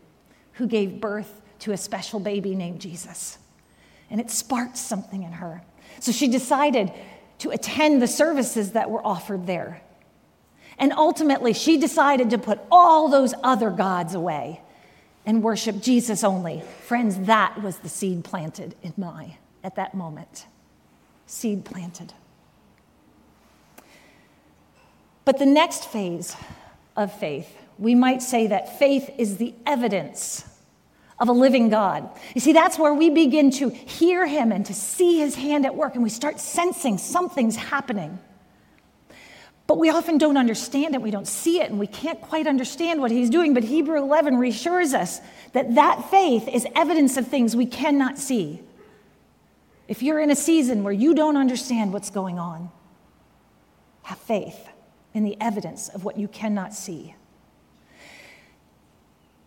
who 0.53 0.67
gave 0.67 0.99
birth 0.99 1.41
to 1.59 1.73
a 1.73 1.77
special 1.77 2.19
baby 2.19 2.55
named 2.55 2.81
Jesus. 2.81 3.37
And 4.09 4.19
it 4.19 4.31
sparked 4.31 4.77
something 4.77 5.21
in 5.21 5.33
her. 5.33 5.61
So 5.99 6.11
she 6.11 6.27
decided 6.27 6.91
to 7.39 7.51
attend 7.51 8.01
the 8.01 8.07
services 8.07 8.71
that 8.71 8.89
were 8.89 9.05
offered 9.05 9.45
there. 9.45 9.82
And 10.77 10.91
ultimately, 10.93 11.53
she 11.53 11.77
decided 11.77 12.29
to 12.31 12.37
put 12.37 12.59
all 12.71 13.07
those 13.09 13.33
other 13.43 13.69
gods 13.69 14.13
away 14.15 14.61
and 15.25 15.43
worship 15.43 15.81
Jesus 15.81 16.23
only. 16.23 16.63
Friends, 16.85 17.19
that 17.21 17.61
was 17.61 17.77
the 17.77 17.89
seed 17.89 18.23
planted 18.23 18.75
in 18.81 18.93
Mai 18.97 19.37
at 19.63 19.75
that 19.75 19.93
moment. 19.93 20.45
Seed 21.25 21.63
planted. 21.63 22.13
But 25.25 25.39
the 25.39 25.45
next 25.45 25.85
phase 25.85 26.35
of 26.97 27.17
faith, 27.17 27.57
we 27.79 27.95
might 27.95 28.21
say 28.21 28.47
that 28.47 28.77
faith 28.77 29.09
is 29.17 29.37
the 29.37 29.53
evidence 29.65 30.45
of 31.19 31.29
a 31.29 31.31
living 31.31 31.69
God. 31.69 32.09
You 32.35 32.41
see, 32.41 32.51
that's 32.51 32.77
where 32.77 32.93
we 32.93 33.09
begin 33.09 33.49
to 33.51 33.69
hear 33.69 34.25
Him 34.25 34.51
and 34.51 34.65
to 34.65 34.73
see 34.73 35.19
His 35.19 35.35
hand 35.35 35.65
at 35.65 35.75
work, 35.75 35.93
and 35.95 36.03
we 36.03 36.09
start 36.09 36.39
sensing 36.39 36.97
something's 36.97 37.55
happening. 37.55 38.19
But 39.65 39.79
we 39.79 39.89
often 39.89 40.17
don't 40.17 40.37
understand 40.37 40.93
it, 40.93 41.01
we 41.01 41.11
don't 41.11 41.27
see 41.27 41.61
it, 41.61 41.69
and 41.69 41.79
we 41.79 41.87
can't 41.87 42.19
quite 42.21 42.47
understand 42.47 42.99
what 42.99 43.11
He's 43.11 43.29
doing. 43.29 43.53
But 43.53 43.63
Hebrew 43.63 43.97
11 43.97 44.37
reassures 44.37 44.93
us 44.93 45.21
that 45.53 45.75
that 45.75 46.09
faith 46.09 46.47
is 46.47 46.67
evidence 46.75 47.15
of 47.17 47.27
things 47.27 47.55
we 47.55 47.65
cannot 47.65 48.17
see. 48.17 48.61
If 49.87 50.03
you're 50.03 50.19
in 50.19 50.29
a 50.29 50.35
season 50.35 50.83
where 50.83 50.93
you 50.93 51.13
don't 51.13 51.37
understand 51.37 51.93
what's 51.93 52.09
going 52.09 52.39
on, 52.39 52.71
have 54.03 54.17
faith 54.17 54.67
in 55.13 55.23
the 55.23 55.37
evidence 55.39 55.89
of 55.89 56.03
what 56.03 56.17
you 56.17 56.27
cannot 56.27 56.73
see. 56.73 57.15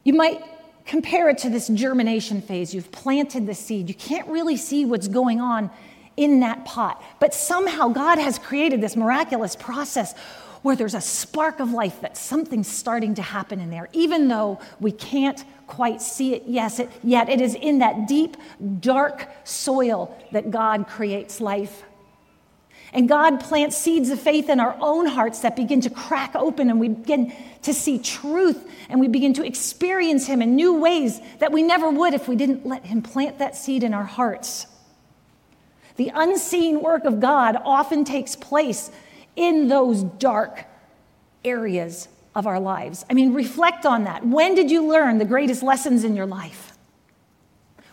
You 0.02 0.14
might 0.14 0.42
compare 0.86 1.28
it 1.28 1.38
to 1.38 1.50
this 1.50 1.68
germination 1.68 2.40
phase. 2.40 2.72
You've 2.72 2.92
planted 2.92 3.46
the 3.46 3.54
seed, 3.54 3.88
you 3.88 3.94
can't 3.94 4.28
really 4.28 4.56
see 4.56 4.84
what's 4.84 5.08
going 5.08 5.40
on 5.40 5.70
in 6.16 6.40
that 6.40 6.64
pot, 6.64 7.02
but 7.20 7.34
somehow 7.34 7.88
God 7.88 8.18
has 8.18 8.38
created 8.38 8.80
this 8.80 8.96
miraculous 8.96 9.54
process 9.54 10.14
where 10.62 10.74
there's 10.74 10.94
a 10.94 11.00
spark 11.00 11.60
of 11.60 11.70
life 11.70 12.00
that 12.00 12.16
something's 12.16 12.66
starting 12.66 13.14
to 13.14 13.22
happen 13.22 13.60
in 13.60 13.70
there, 13.70 13.88
even 13.92 14.26
though 14.26 14.58
we 14.80 14.90
can't 14.90 15.44
quite 15.66 16.02
see 16.02 16.34
it 16.34 16.42
yes, 16.46 16.80
it, 16.80 16.90
yet. 17.04 17.28
It 17.28 17.40
is 17.40 17.54
in 17.54 17.78
that 17.78 18.08
deep, 18.08 18.36
dark 18.80 19.28
soil 19.44 20.16
that 20.32 20.50
God 20.50 20.88
creates 20.88 21.40
life. 21.40 21.84
And 22.92 23.08
God 23.08 23.40
plants 23.40 23.76
seeds 23.76 24.10
of 24.10 24.20
faith 24.20 24.48
in 24.48 24.58
our 24.58 24.76
own 24.80 25.06
hearts 25.06 25.40
that 25.40 25.54
begin 25.54 25.80
to 25.82 25.90
crack 25.90 26.34
open, 26.34 26.70
and 26.70 26.80
we 26.80 26.88
begin 26.88 27.32
to 27.62 27.74
see 27.74 27.98
truth, 27.98 28.68
and 28.88 29.00
we 29.00 29.06
begin 29.06 29.34
to 29.34 29.44
experience 29.44 30.26
Him 30.26 30.40
in 30.40 30.56
new 30.56 30.74
ways 30.80 31.20
that 31.38 31.52
we 31.52 31.62
never 31.62 31.90
would 31.90 32.14
if 32.14 32.26
we 32.26 32.36
didn't 32.36 32.64
let 32.64 32.86
Him 32.86 33.02
plant 33.02 33.38
that 33.38 33.54
seed 33.54 33.84
in 33.84 33.92
our 33.92 34.04
hearts. 34.04 34.66
The 35.96 36.12
unseen 36.14 36.80
work 36.80 37.04
of 37.04 37.20
God 37.20 37.56
often 37.64 38.04
takes 38.04 38.36
place 38.36 38.90
in 39.34 39.68
those 39.68 40.02
dark 40.02 40.64
areas 41.44 42.08
of 42.34 42.46
our 42.46 42.60
lives. 42.60 43.04
I 43.08 43.14
mean, 43.14 43.32
reflect 43.32 43.86
on 43.86 44.04
that. 44.04 44.26
When 44.26 44.54
did 44.54 44.70
you 44.70 44.86
learn 44.86 45.18
the 45.18 45.24
greatest 45.24 45.62
lessons 45.62 46.04
in 46.04 46.14
your 46.14 46.26
life? 46.26 46.76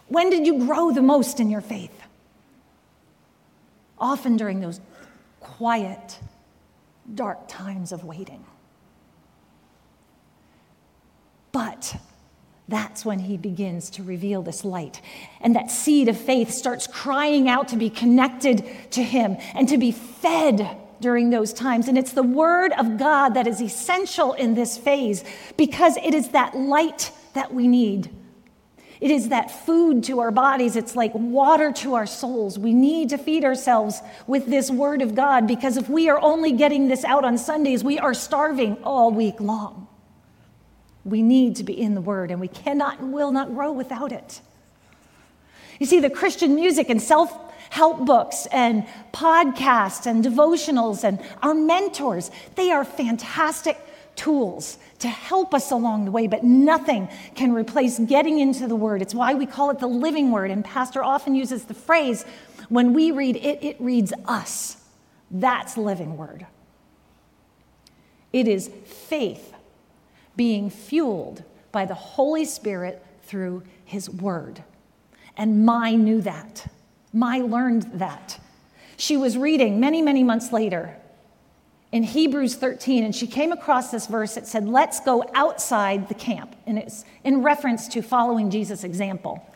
When 0.08 0.30
did 0.30 0.46
you 0.46 0.66
grow 0.66 0.92
the 0.92 1.02
most 1.02 1.40
in 1.40 1.50
your 1.50 1.62
faith? 1.62 1.98
Often 3.98 4.38
during 4.38 4.60
those 4.60 4.82
quiet, 5.40 6.20
dark 7.14 7.48
times 7.48 7.92
of 7.92 8.04
waiting. 8.04 8.44
But 11.54 11.96
that's 12.68 13.04
when 13.04 13.20
he 13.20 13.38
begins 13.38 13.90
to 13.92 14.04
reveal 14.04 14.42
this 14.42 14.64
light. 14.64 15.02
And 15.42 15.56
that 15.56 15.70
seed 15.70 16.08
of 16.08 16.18
faith 16.18 16.50
starts 16.50 16.88
crying 16.88 17.50
out 17.50 17.68
to 17.70 17.78
be 17.78 17.90
connected 17.90 18.66
to 18.92 19.04
him 19.04 19.38
and 19.54 19.68
to 19.70 19.78
be 19.78 19.92
fed 19.92 20.78
during 21.02 21.30
those 21.30 21.52
times. 21.52 21.90
And 21.90 21.98
it's 21.98 22.14
the 22.14 22.24
Word 22.24 22.72
of 22.74 22.98
God 22.98 23.34
that 23.34 23.48
is 23.48 23.62
essential 23.62 24.34
in 24.34 24.56
this 24.56 24.78
phase 24.78 25.24
because 25.58 25.98
it 25.98 26.14
is 26.14 26.30
that 26.30 26.56
light 26.56 27.12
that 27.34 27.54
we 27.54 27.68
need. 27.68 28.10
It 29.02 29.12
is 29.12 29.30
that 29.30 29.52
food 29.66 30.06
to 30.06 30.22
our 30.22 30.32
bodies. 30.32 30.78
It's 30.78 30.96
like 30.96 31.12
water 31.14 31.74
to 31.74 31.96
our 31.96 32.06
souls. 32.06 32.58
We 32.58 32.74
need 32.74 33.10
to 33.10 33.18
feed 33.18 33.44
ourselves 33.44 34.00
with 34.28 34.46
this 34.46 34.72
Word 34.72 35.02
of 35.02 35.14
God 35.14 35.46
because 35.46 35.76
if 35.76 35.90
we 35.90 36.08
are 36.08 36.22
only 36.22 36.54
getting 36.54 36.88
this 36.88 37.04
out 37.04 37.26
on 37.26 37.38
Sundays, 37.38 37.84
we 37.84 38.00
are 38.00 38.14
starving 38.14 38.78
all 38.84 39.12
week 39.12 39.42
long. 39.42 39.90
We 41.06 41.22
need 41.22 41.58
to 41.58 41.64
be 41.64 41.80
in 41.80 41.96
the 41.96 42.02
Word, 42.02 42.32
and 42.32 42.40
we 42.40 42.48
cannot 42.48 43.00
and 43.00 43.14
will 43.14 43.32
not 43.32 43.54
grow 43.54 43.72
without 43.72 44.12
it. 44.12 44.42
You 45.80 45.86
see, 45.86 46.00
the 46.00 46.10
Christian 46.10 46.56
music 46.56 46.90
and 46.90 47.02
self 47.02 47.38
help 47.70 48.06
books 48.06 48.46
and 48.52 48.86
podcasts 49.12 50.06
and 50.06 50.24
devotionals 50.24 51.04
and 51.04 51.20
our 51.42 51.56
mentors. 51.56 52.30
They 52.56 52.72
are 52.72 52.86
fantastic 52.86 53.78
tools 54.16 54.78
to 55.00 55.08
help 55.08 55.54
us 55.54 55.72
along 55.72 56.06
the 56.06 56.12
way, 56.12 56.28
but 56.28 56.44
nothing 56.44 57.10
can 57.34 57.52
replace 57.52 57.98
getting 58.00 58.40
into 58.40 58.68
the 58.68 58.76
Word. 58.76 59.02
It's 59.02 59.16
why 59.16 59.34
we 59.34 59.46
call 59.46 59.72
it 59.72 59.80
the 59.80 59.88
living 59.88 60.32
Word. 60.32 60.52
And 60.52 60.64
Pastor 60.64 61.04
often 61.04 61.36
uses 61.36 61.66
the 61.66 61.74
phrase 61.74 62.24
when 62.70 62.94
we 62.94 63.12
read 63.12 63.36
it, 63.38 63.64
it 63.64 63.76
reads 63.80 64.14
us. 64.26 64.78
That's 65.32 65.76
living 65.76 66.16
Word. 66.16 66.46
It 68.32 68.48
is 68.48 68.70
faith 68.86 69.53
being 70.36 70.70
fueled 70.70 71.44
by 71.72 71.86
the 71.86 71.94
Holy 71.94 72.46
Spirit 72.46 73.04
through 73.24 73.64
His 73.86 74.10
Word. 74.10 74.64
And 75.36 75.66
Mai 75.66 75.96
knew 75.96 76.22
that. 76.22 76.72
Mai 77.12 77.40
learned 77.40 77.84
that. 77.94 78.40
She 78.98 79.18
was 79.18 79.38
reading 79.38 79.80
many, 79.80 80.02
many 80.02 80.24
months 80.24 80.52
later 80.52 80.98
in 81.92 82.02
Hebrews 82.02 82.56
13, 82.56 83.04
and 83.04 83.16
she 83.16 83.28
came 83.28 83.52
across 83.52 83.92
this 83.92 84.08
verse 84.08 84.34
that 84.34 84.48
said, 84.48 84.68
Let's 84.68 85.00
go 85.00 85.24
outside 85.36 86.10
the 86.10 86.16
camp. 86.16 86.56
And 86.66 86.80
it's 86.80 87.06
in 87.24 87.44
reference 87.44 87.88
to 87.90 88.02
following 88.02 88.50
Jesus' 88.50 88.84
example. 88.84 89.48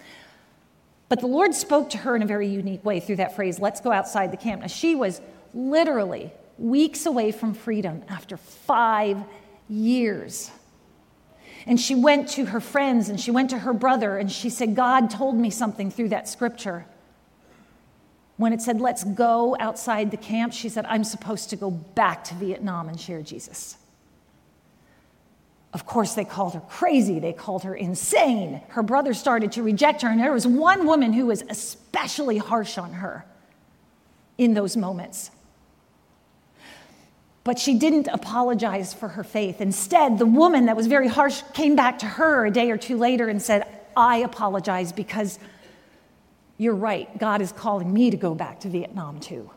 But 1.09 1.19
the 1.19 1.27
Lord 1.27 1.55
spoke 1.55 1.89
to 1.91 1.97
her 1.99 2.15
in 2.15 2.21
a 2.21 2.27
very 2.27 2.47
unique 2.47 2.85
way 2.85 2.99
through 2.99 3.15
that 3.17 3.35
phrase, 3.35 3.59
Let's 3.59 3.81
go 3.81 3.91
outside 3.91 4.31
the 4.31 4.37
camp. 4.37 4.61
Now, 4.61 4.67
she 4.67 4.93
was 4.93 5.19
literally 5.53 6.31
weeks 6.59 7.07
away 7.07 7.31
from 7.31 7.55
freedom 7.55 8.03
after 8.07 8.37
five 8.37 9.23
years. 9.67 10.51
And 11.67 11.79
she 11.79 11.93
went 11.93 12.29
to 12.29 12.45
her 12.45 12.61
friends 12.61 13.09
and 13.09 13.19
she 13.19 13.29
went 13.29 13.49
to 13.49 13.59
her 13.59 13.73
brother 13.73 14.17
and 14.17 14.31
she 14.31 14.49
said, 14.49 14.73
God 14.73 15.09
told 15.09 15.35
me 15.35 15.49
something 15.49 15.91
through 15.91 16.09
that 16.09 16.29
scripture. 16.29 16.85
When 18.37 18.53
it 18.53 18.61
said, 18.61 18.79
let's 18.79 19.03
go 19.03 19.57
outside 19.59 20.09
the 20.09 20.17
camp, 20.17 20.53
she 20.53 20.69
said, 20.69 20.85
I'm 20.85 21.03
supposed 21.03 21.49
to 21.49 21.57
go 21.57 21.69
back 21.69 22.23
to 22.25 22.35
Vietnam 22.35 22.87
and 22.87 22.99
share 22.99 23.21
Jesus. 23.21 23.77
Of 25.73 25.85
course, 25.85 26.13
they 26.13 26.23
called 26.23 26.53
her 26.53 26.61
crazy. 26.61 27.19
They 27.19 27.33
called 27.33 27.63
her 27.63 27.75
insane. 27.75 28.61
Her 28.69 28.81
brother 28.81 29.13
started 29.13 29.51
to 29.53 29.63
reject 29.63 30.01
her, 30.01 30.09
and 30.09 30.19
there 30.19 30.31
was 30.31 30.47
one 30.47 30.85
woman 30.85 31.13
who 31.13 31.25
was 31.25 31.43
especially 31.49 32.37
harsh 32.37 32.77
on 32.77 32.93
her 32.93 33.25
in 34.37 34.53
those 34.53 34.77
moments. 34.77 35.29
But 37.47 37.59
she 37.59 37.79
didn't 37.79 38.09
apologize 38.11 38.93
for 38.93 39.07
her 39.07 39.23
faith. 39.23 39.61
Instead, 39.61 40.19
the 40.19 40.25
woman 40.25 40.65
that 40.65 40.75
was 40.75 40.87
very 40.87 41.07
harsh 41.07 41.43
came 41.53 41.77
back 41.77 41.99
to 41.99 42.05
her 42.05 42.45
a 42.45 42.51
day 42.51 42.69
or 42.71 42.77
two 42.77 42.97
later 42.97 43.29
and 43.29 43.41
said, 43.41 43.65
I 43.95 44.17
apologize 44.17 44.91
because 44.91 45.39
you're 46.57 46.75
right, 46.75 47.07
God 47.17 47.41
is 47.41 47.53
calling 47.53 47.93
me 47.93 48.11
to 48.11 48.17
go 48.17 48.35
back 48.35 48.59
to 48.59 48.67
Vietnam 48.67 49.21
too. 49.21 49.49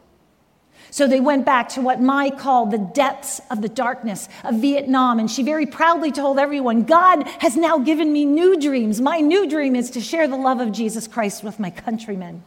So 0.92 1.08
they 1.08 1.18
went 1.18 1.44
back 1.44 1.70
to 1.70 1.80
what 1.80 2.00
Mai 2.00 2.30
called 2.30 2.70
the 2.70 2.78
depths 2.78 3.40
of 3.50 3.60
the 3.60 3.68
darkness 3.68 4.28
of 4.44 4.60
Vietnam. 4.60 5.18
And 5.18 5.28
she 5.28 5.42
very 5.42 5.66
proudly 5.66 6.12
told 6.12 6.38
everyone, 6.38 6.84
God 6.84 7.26
has 7.40 7.56
now 7.56 7.76
given 7.78 8.12
me 8.12 8.24
new 8.24 8.56
dreams. 8.56 9.00
My 9.00 9.18
new 9.18 9.48
dream 9.48 9.74
is 9.74 9.90
to 9.90 10.00
share 10.00 10.28
the 10.28 10.36
love 10.36 10.60
of 10.60 10.70
Jesus 10.70 11.08
Christ 11.08 11.42
with 11.42 11.58
my 11.58 11.70
countrymen. 11.70 12.44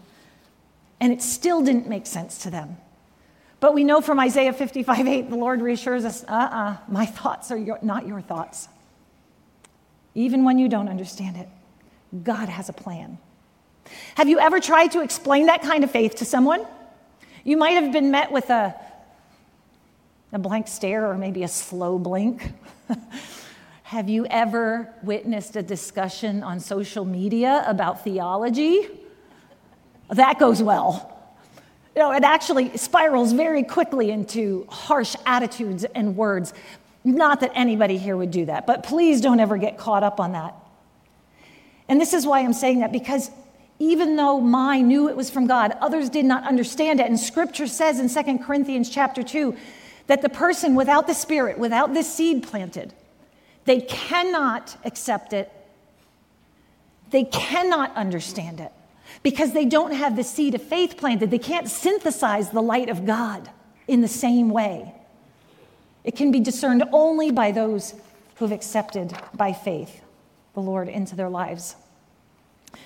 and 1.02 1.12
it 1.12 1.22
still 1.22 1.62
didn't 1.62 1.90
make 1.90 2.06
sense 2.06 2.38
to 2.44 2.50
them. 2.50 2.78
But 3.63 3.74
we 3.74 3.86
know 3.86 4.01
from 4.01 4.20
Isaiah 4.20 4.51
55 4.51 5.08
8, 5.08 5.29
the 5.29 5.38
Lord 5.38 5.62
reassures 5.62 6.03
us 6.03 6.25
uh 6.25 6.34
uh-uh, 6.34 6.72
uh 6.72 6.77
my 6.89 7.05
thoughts 7.05 7.50
are 7.50 7.58
your, 7.58 7.79
not 7.82 8.05
your 8.05 8.20
thoughts. 8.20 8.67
Even 10.15 10.43
when 10.43 10.60
you 10.60 10.67
don't 10.67 10.89
understand 10.89 11.38
it, 11.38 11.48
God 12.25 12.50
has 12.50 12.67
a 12.67 12.74
plan. 12.74 13.17
Have 14.15 14.27
you 14.27 14.38
ever 14.38 14.60
tried 14.60 14.88
to 14.88 15.01
explain 15.01 15.46
that 15.46 15.62
kind 15.62 15.86
of 15.86 15.91
faith 15.91 16.15
to 16.15 16.25
someone? 16.25 16.67
You 17.46 17.55
might 17.55 17.82
have 17.82 17.93
been 17.93 18.12
met 18.12 18.34
with 18.34 18.50
a, 18.50 18.75
a 20.34 20.39
blank 20.39 20.67
stare 20.67 21.08
or 21.08 21.17
maybe 21.17 21.43
a 21.43 21.48
slow 21.48 21.98
blink. 21.98 22.51
have 23.84 24.10
you 24.10 24.25
ever 24.25 24.93
witnessed 25.03 25.55
a 25.55 25.63
discussion 25.63 26.43
on 26.43 26.60
social 26.60 27.05
media 27.05 27.63
about 27.65 28.03
theology? 28.03 28.89
That 30.10 30.38
goes 30.38 30.62
well. 30.62 31.12
You 31.96 32.02
know, 32.02 32.12
it 32.12 32.24
actually 32.24 32.76
spirals 32.78 33.34
very 33.34 33.64
quickly 33.64 34.10
into 34.10 34.66
harsh 34.70 35.16
attitudes 35.26 35.84
and 35.84 36.18
words. 36.18 36.54
Not 37.04 37.42
that 37.42 37.52
anybody 37.54 37.98
here 37.98 38.18
would 38.18 38.32
do 38.32 38.46
that, 38.46 38.66
but 38.66 38.84
please 38.84 39.22
don't 39.22 39.40
ever 39.40 39.58
get 39.58 39.78
caught 39.78 40.04
up 40.04 40.20
on 40.20 40.32
that. 40.32 40.56
And 41.88 42.02
this 42.02 42.14
is 42.14 42.26
why 42.26 42.40
I'm 42.40 42.54
saying 42.54 42.80
that 42.80 42.92
because 42.92 43.30
even 43.78 44.16
though 44.16 44.40
Mai 44.40 44.82
knew 44.82 45.10
it 45.10 45.16
was 45.16 45.30
from 45.30 45.46
God, 45.46 45.76
others 45.82 46.10
did 46.10 46.26
not 46.26 46.44
understand 46.46 47.00
it. 47.00 47.08
And 47.08 47.20
scripture 47.20 47.68
says 47.68 48.00
in 48.00 48.10
2 48.10 48.40
Corinthians 48.40 48.90
chapter 48.90 49.22
2 49.22 49.56
that 50.08 50.22
the 50.22 50.30
person 50.30 50.74
without 50.76 51.06
the 51.06 51.14
spirit, 51.14 51.60
without 51.60 51.94
this 51.94 52.12
seed 52.12 52.44
planted, 52.44 52.94
they 53.66 53.82
cannot 53.82 54.78
accept 54.84 55.34
it. 55.34 55.52
They 57.12 57.26
cannot 57.26 57.96
understand 57.96 58.60
it 58.60 58.72
because 59.22 59.53
they 59.53 59.65
don't 59.65 59.93
have 59.93 60.15
the 60.15 60.24
seed 60.24 60.55
of 60.55 60.62
faith 60.62 60.98
planted. 60.98 61.29
They 61.29 61.39
can't 61.39 61.70
synthesize 61.70 62.50
the 62.50 62.62
light 62.62 62.89
of 62.89 63.05
God 63.05 63.50
in 63.88 64.01
the 64.01 64.08
same 64.08 64.50
way. 64.50 64.93
It 66.03 66.15
can 66.15 66.32
be 66.32 66.39
discerned 66.39 66.84
only 66.91 67.32
by 67.32 67.51
those 67.51 67.93
who 68.36 68.46
have 68.46 68.51
accepted 68.51 69.13
by 69.34 69.53
faith 69.53 70.01
the 70.53 70.62
Lord 70.62 70.88
into 70.88 71.15
their 71.15 71.29
lives. 71.29 71.75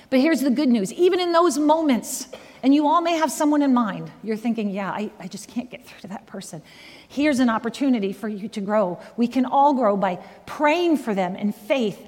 But 0.10 0.20
here's 0.20 0.42
the 0.42 0.50
good 0.50 0.70
news 0.70 0.94
even 0.94 1.20
in 1.20 1.32
those 1.32 1.58
moments, 1.58 2.28
and 2.64 2.74
you 2.74 2.88
all 2.88 3.02
may 3.02 3.18
have 3.18 3.32
someone 3.32 3.62
in 3.62 3.74
mind, 3.74 4.12
you're 4.24 4.38
thinking, 4.38 4.70
yeah, 4.70 4.90
I, 4.92 5.12
I 5.20 5.28
just 5.28 5.48
can't 5.48 5.70
get 5.70 5.86
through 5.86 6.02
to 6.02 6.08
that 6.08 6.28
person. 6.28 6.62
Here's 7.08 7.40
an 7.40 7.50
opportunity 7.50 8.14
for 8.14 8.28
you 8.28 8.48
to 8.50 8.62
grow. 8.62 9.00
We 9.16 9.28
can 9.28 9.46
all 9.46 9.74
grow 9.74 9.96
by 9.98 10.18
praying 10.46 10.98
for 10.98 11.14
them 11.14 11.36
in 11.36 11.52
faith 11.52 12.00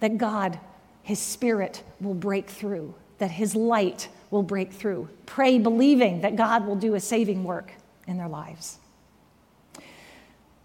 that 0.00 0.18
God, 0.18 0.58
His 1.02 1.18
Spirit, 1.18 1.82
will 2.00 2.14
break 2.14 2.48
through, 2.48 2.94
that 3.20 3.30
His 3.30 3.54
light 3.54 4.08
will 4.30 4.42
break 4.42 4.72
through. 4.72 5.08
Pray 5.26 5.58
believing 5.58 6.22
that 6.22 6.36
God 6.36 6.66
will 6.66 6.76
do 6.76 6.94
a 6.94 7.00
saving 7.00 7.44
work 7.44 7.72
in 8.06 8.16
their 8.16 8.28
lives. 8.28 8.78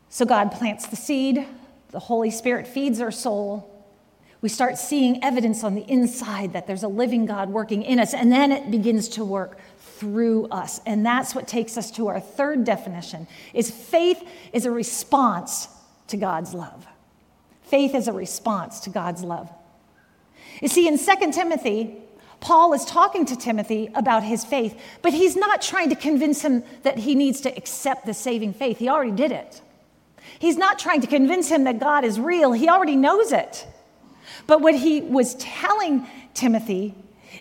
So 0.10 0.26
God 0.26 0.52
plants 0.52 0.88
the 0.88 0.96
seed, 0.96 1.46
the 1.92 2.00
Holy 2.00 2.32
Spirit 2.32 2.68
feeds 2.68 3.00
our 3.02 3.12
soul. 3.12 3.72
We 4.42 4.50
start 4.50 4.78
seeing 4.78 5.24
evidence 5.24 5.64
on 5.64 5.76
the 5.76 5.90
inside 5.90 6.54
that 6.54 6.68
there's 6.68 6.84
a 6.84 6.88
living 6.88 7.26
God 7.26 7.50
working 7.50 7.84
in 7.84 8.00
us, 8.00 8.14
and 8.14 8.32
then 8.32 8.52
it 8.52 8.72
begins 8.72 9.10
to 9.10 9.26
work 9.26 9.58
through 9.78 10.48
us. 10.48 10.82
And 10.86 11.06
that's 11.06 11.34
what 11.34 11.48
takes 11.48 11.78
us 11.78 11.92
to 11.92 12.08
our 12.08 12.20
third 12.20 12.64
definition 12.64 13.28
is 13.54 13.72
faith 13.72 14.22
is 14.54 14.66
a 14.66 14.72
response 14.72 15.68
to 16.08 16.18
God's 16.18 16.54
love. 16.54 16.86
Faith 17.64 17.96
is 17.96 18.08
a 18.08 18.14
response 18.14 18.82
to 18.82 18.90
God's 18.90 19.24
love. 19.24 19.50
You 20.62 20.68
see, 20.68 20.88
in 20.88 20.98
2 20.98 21.32
Timothy, 21.32 21.98
Paul 22.46 22.74
is 22.74 22.86
talking 22.86 23.26
to 23.26 23.36
Timothy 23.36 23.90
about 23.96 24.22
his 24.22 24.46
faith, 24.46 24.80
but 25.02 25.14
he's 25.14 25.36
not 25.36 25.64
trying 25.64 25.90
to 25.90 25.96
convince 25.96 26.44
him 26.44 26.64
that 26.84 27.00
he 27.00 27.16
needs 27.16 27.42
to 27.42 27.58
accept 27.58 28.06
the 28.06 28.14
saving 28.14 28.54
faith. 28.54 28.78
He 28.78 28.88
already 28.88 29.14
did 29.14 29.32
it. 29.32 29.64
He's 30.38 30.56
not 30.56 30.78
trying 30.78 31.02
to 31.02 31.08
convince 31.08 31.50
him 31.50 31.64
that 31.64 31.80
God 31.80 32.06
is 32.06 32.20
real, 32.20 32.52
he 32.52 32.70
already 32.70 32.96
knows 32.96 33.32
it. 33.32 33.66
But 34.46 34.62
what 34.62 34.76
he 34.76 35.02
was 35.02 35.34
telling 35.40 36.06
Timothy 36.36 36.94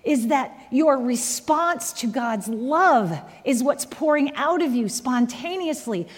is 0.05 0.29
that 0.29 0.69
your 0.71 0.99
response 0.99 1.93
to 2.01 2.07
God's 2.07 2.49
love 2.49 3.15
is 3.45 3.63
what's 3.63 3.85
pouring 3.85 4.35
out 4.37 4.63
of 4.63 4.75
you 4.75 4.89
spontaneously. 4.89 6.09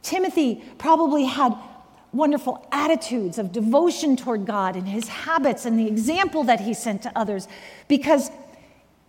Timothy 0.00 0.64
probably 0.78 1.24
had 1.24 1.54
wonderful 2.14 2.66
attitudes 2.70 3.38
of 3.38 3.52
devotion 3.52 4.16
toward 4.16 4.46
God 4.46 4.76
and 4.76 4.88
his 4.88 5.08
habits 5.08 5.64
and 5.66 5.78
the 5.78 5.86
example 5.86 6.44
that 6.44 6.60
he 6.60 6.74
sent 6.74 7.02
to 7.02 7.12
others 7.16 7.48
because 7.88 8.30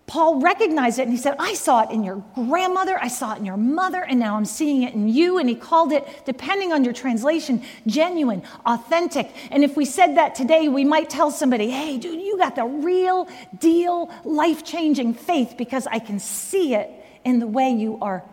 Paul 0.08 0.40
recognized 0.40 1.00
it 1.00 1.04
and 1.04 1.12
he 1.12 1.18
said, 1.18 1.36
I 1.40 1.56
saw 1.56 1.82
it 1.82 1.90
in 1.90 2.04
your 2.04 2.24
grandmother, 2.36 2.98
I 3.02 3.08
saw 3.08 3.34
it 3.34 3.40
in 3.40 3.46
your 3.46 3.58
mother, 3.58 4.04
and 4.04 4.20
now 4.20 4.36
I'm 4.36 4.46
seeing 4.46 4.84
it 4.84 4.94
in 4.94 5.10
you. 5.10 5.40
And 5.40 5.50
he 5.50 5.56
called 5.56 5.92
it, 5.92 6.08
depending 6.26 6.72
on 6.72 6.84
your 6.84 6.94
translation, 6.94 7.64
genuine, 7.88 8.44
authentic. 8.68 9.32
And 9.50 9.64
if 9.64 9.76
we 9.76 9.84
said 9.84 10.16
that 10.18 10.36
today, 10.36 10.68
we 10.68 10.86
might 10.86 11.10
tell 11.10 11.32
somebody, 11.32 11.72
hey, 11.72 11.98
dude, 11.98 12.22
you 12.22 12.38
got 12.38 12.56
the 12.56 12.66
real 12.66 13.28
deal, 13.58 14.12
life 14.24 14.64
changing 14.64 15.16
faith 15.16 15.56
because 15.58 15.88
I 15.88 15.98
can 15.98 16.20
see 16.20 16.76
it 16.76 16.92
in 17.24 17.40
the 17.40 17.48
way 17.48 17.72
you 17.72 17.98
are 18.00 18.24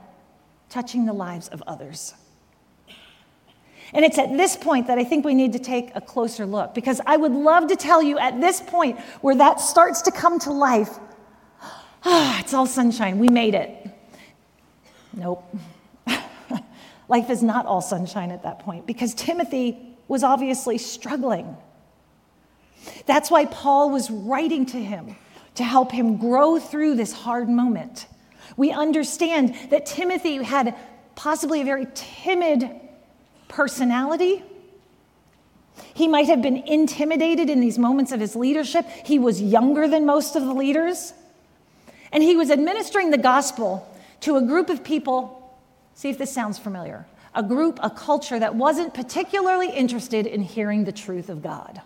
touching 0.68 1.06
the 1.06 1.14
lives 1.14 1.48
of 1.48 1.62
others. 1.66 2.12
And 3.94 4.04
it's 4.04 4.18
at 4.18 4.36
this 4.36 4.56
point 4.56 4.86
that 4.86 4.98
I 4.98 5.04
think 5.04 5.24
we 5.24 5.34
need 5.34 5.52
to 5.52 5.58
take 5.58 5.90
a 5.94 6.00
closer 6.00 6.46
look 6.46 6.74
because 6.74 7.00
I 7.06 7.16
would 7.16 7.32
love 7.32 7.68
to 7.68 7.76
tell 7.76 8.02
you 8.02 8.18
at 8.18 8.40
this 8.40 8.60
point 8.60 8.98
where 9.20 9.34
that 9.34 9.60
starts 9.60 10.02
to 10.02 10.10
come 10.10 10.38
to 10.40 10.52
life 10.52 10.98
ah, 12.04 12.40
it's 12.40 12.52
all 12.52 12.66
sunshine. 12.66 13.18
We 13.20 13.28
made 13.28 13.54
it. 13.54 13.88
Nope. 15.12 15.44
Life 17.08 17.30
is 17.30 17.42
not 17.42 17.66
all 17.66 17.80
sunshine 17.80 18.32
at 18.32 18.42
that 18.42 18.58
point 18.58 18.86
because 18.86 19.14
Timothy 19.14 19.78
was 20.08 20.24
obviously 20.24 20.78
struggling. 20.78 21.56
That's 23.06 23.30
why 23.30 23.44
Paul 23.46 23.90
was 23.90 24.10
writing 24.10 24.66
to 24.66 24.82
him 24.82 25.14
to 25.54 25.62
help 25.62 25.92
him 25.92 26.16
grow 26.16 26.58
through 26.58 26.96
this 26.96 27.12
hard 27.12 27.48
moment. 27.48 28.06
We 28.56 28.72
understand 28.72 29.54
that 29.70 29.86
Timothy 29.86 30.42
had 30.42 30.74
possibly 31.14 31.60
a 31.60 31.64
very 31.64 31.86
timid 31.94 32.68
personality. 33.52 34.42
He 35.94 36.08
might 36.08 36.26
have 36.26 36.42
been 36.42 36.56
intimidated 36.56 37.48
in 37.48 37.60
these 37.60 37.78
moments 37.78 38.12
of 38.12 38.20
his 38.20 38.34
leadership. 38.34 38.86
He 39.04 39.18
was 39.18 39.40
younger 39.40 39.86
than 39.88 40.04
most 40.06 40.36
of 40.36 40.44
the 40.44 40.52
leaders. 40.52 41.12
And 42.10 42.22
he 42.22 42.36
was 42.36 42.50
administering 42.50 43.10
the 43.10 43.18
gospel 43.18 43.88
to 44.20 44.36
a 44.36 44.42
group 44.42 44.68
of 44.70 44.82
people, 44.82 45.56
see 45.94 46.10
if 46.10 46.18
this 46.18 46.32
sounds 46.32 46.58
familiar, 46.58 47.06
a 47.34 47.42
group, 47.42 47.78
a 47.82 47.90
culture 47.90 48.38
that 48.38 48.54
wasn't 48.54 48.94
particularly 48.94 49.70
interested 49.70 50.26
in 50.26 50.42
hearing 50.42 50.84
the 50.84 50.92
truth 50.92 51.28
of 51.28 51.42
God. 51.42 51.80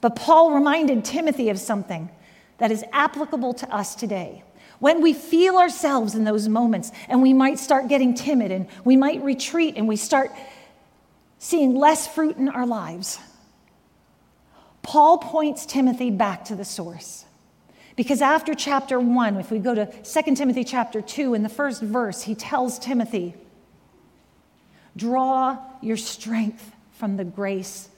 But 0.00 0.16
Paul 0.16 0.52
reminded 0.52 1.04
Timothy 1.04 1.48
of 1.50 1.58
something 1.58 2.10
that 2.58 2.70
is 2.70 2.84
applicable 2.92 3.54
to 3.54 3.74
us 3.74 3.94
today. 3.94 4.42
When 4.78 5.00
we 5.00 5.12
feel 5.12 5.56
ourselves 5.56 6.14
in 6.14 6.24
those 6.24 6.48
moments 6.48 6.92
and 7.08 7.22
we 7.22 7.32
might 7.32 7.58
start 7.58 7.88
getting 7.88 8.14
timid 8.14 8.50
and 8.50 8.66
we 8.84 8.96
might 8.96 9.22
retreat 9.22 9.74
and 9.76 9.88
we 9.88 9.96
start 9.96 10.30
seeing 11.38 11.74
less 11.74 12.06
fruit 12.06 12.36
in 12.36 12.48
our 12.48 12.66
lives, 12.66 13.18
Paul 14.82 15.18
points 15.18 15.66
Timothy 15.66 16.10
back 16.10 16.44
to 16.46 16.54
the 16.54 16.64
source. 16.64 17.24
Because 17.96 18.20
after 18.20 18.54
chapter 18.54 19.00
1, 19.00 19.36
if 19.38 19.50
we 19.50 19.58
go 19.58 19.74
to 19.74 19.86
2 19.86 20.34
Timothy 20.34 20.64
chapter 20.64 21.00
2, 21.00 21.32
in 21.32 21.42
the 21.42 21.48
first 21.48 21.80
verse, 21.80 22.22
he 22.22 22.34
tells 22.34 22.78
Timothy, 22.78 23.34
Draw 24.96 25.58
your 25.82 25.96
strength 25.96 26.72
from 26.92 27.16
the 27.16 27.24
grace 27.24 27.88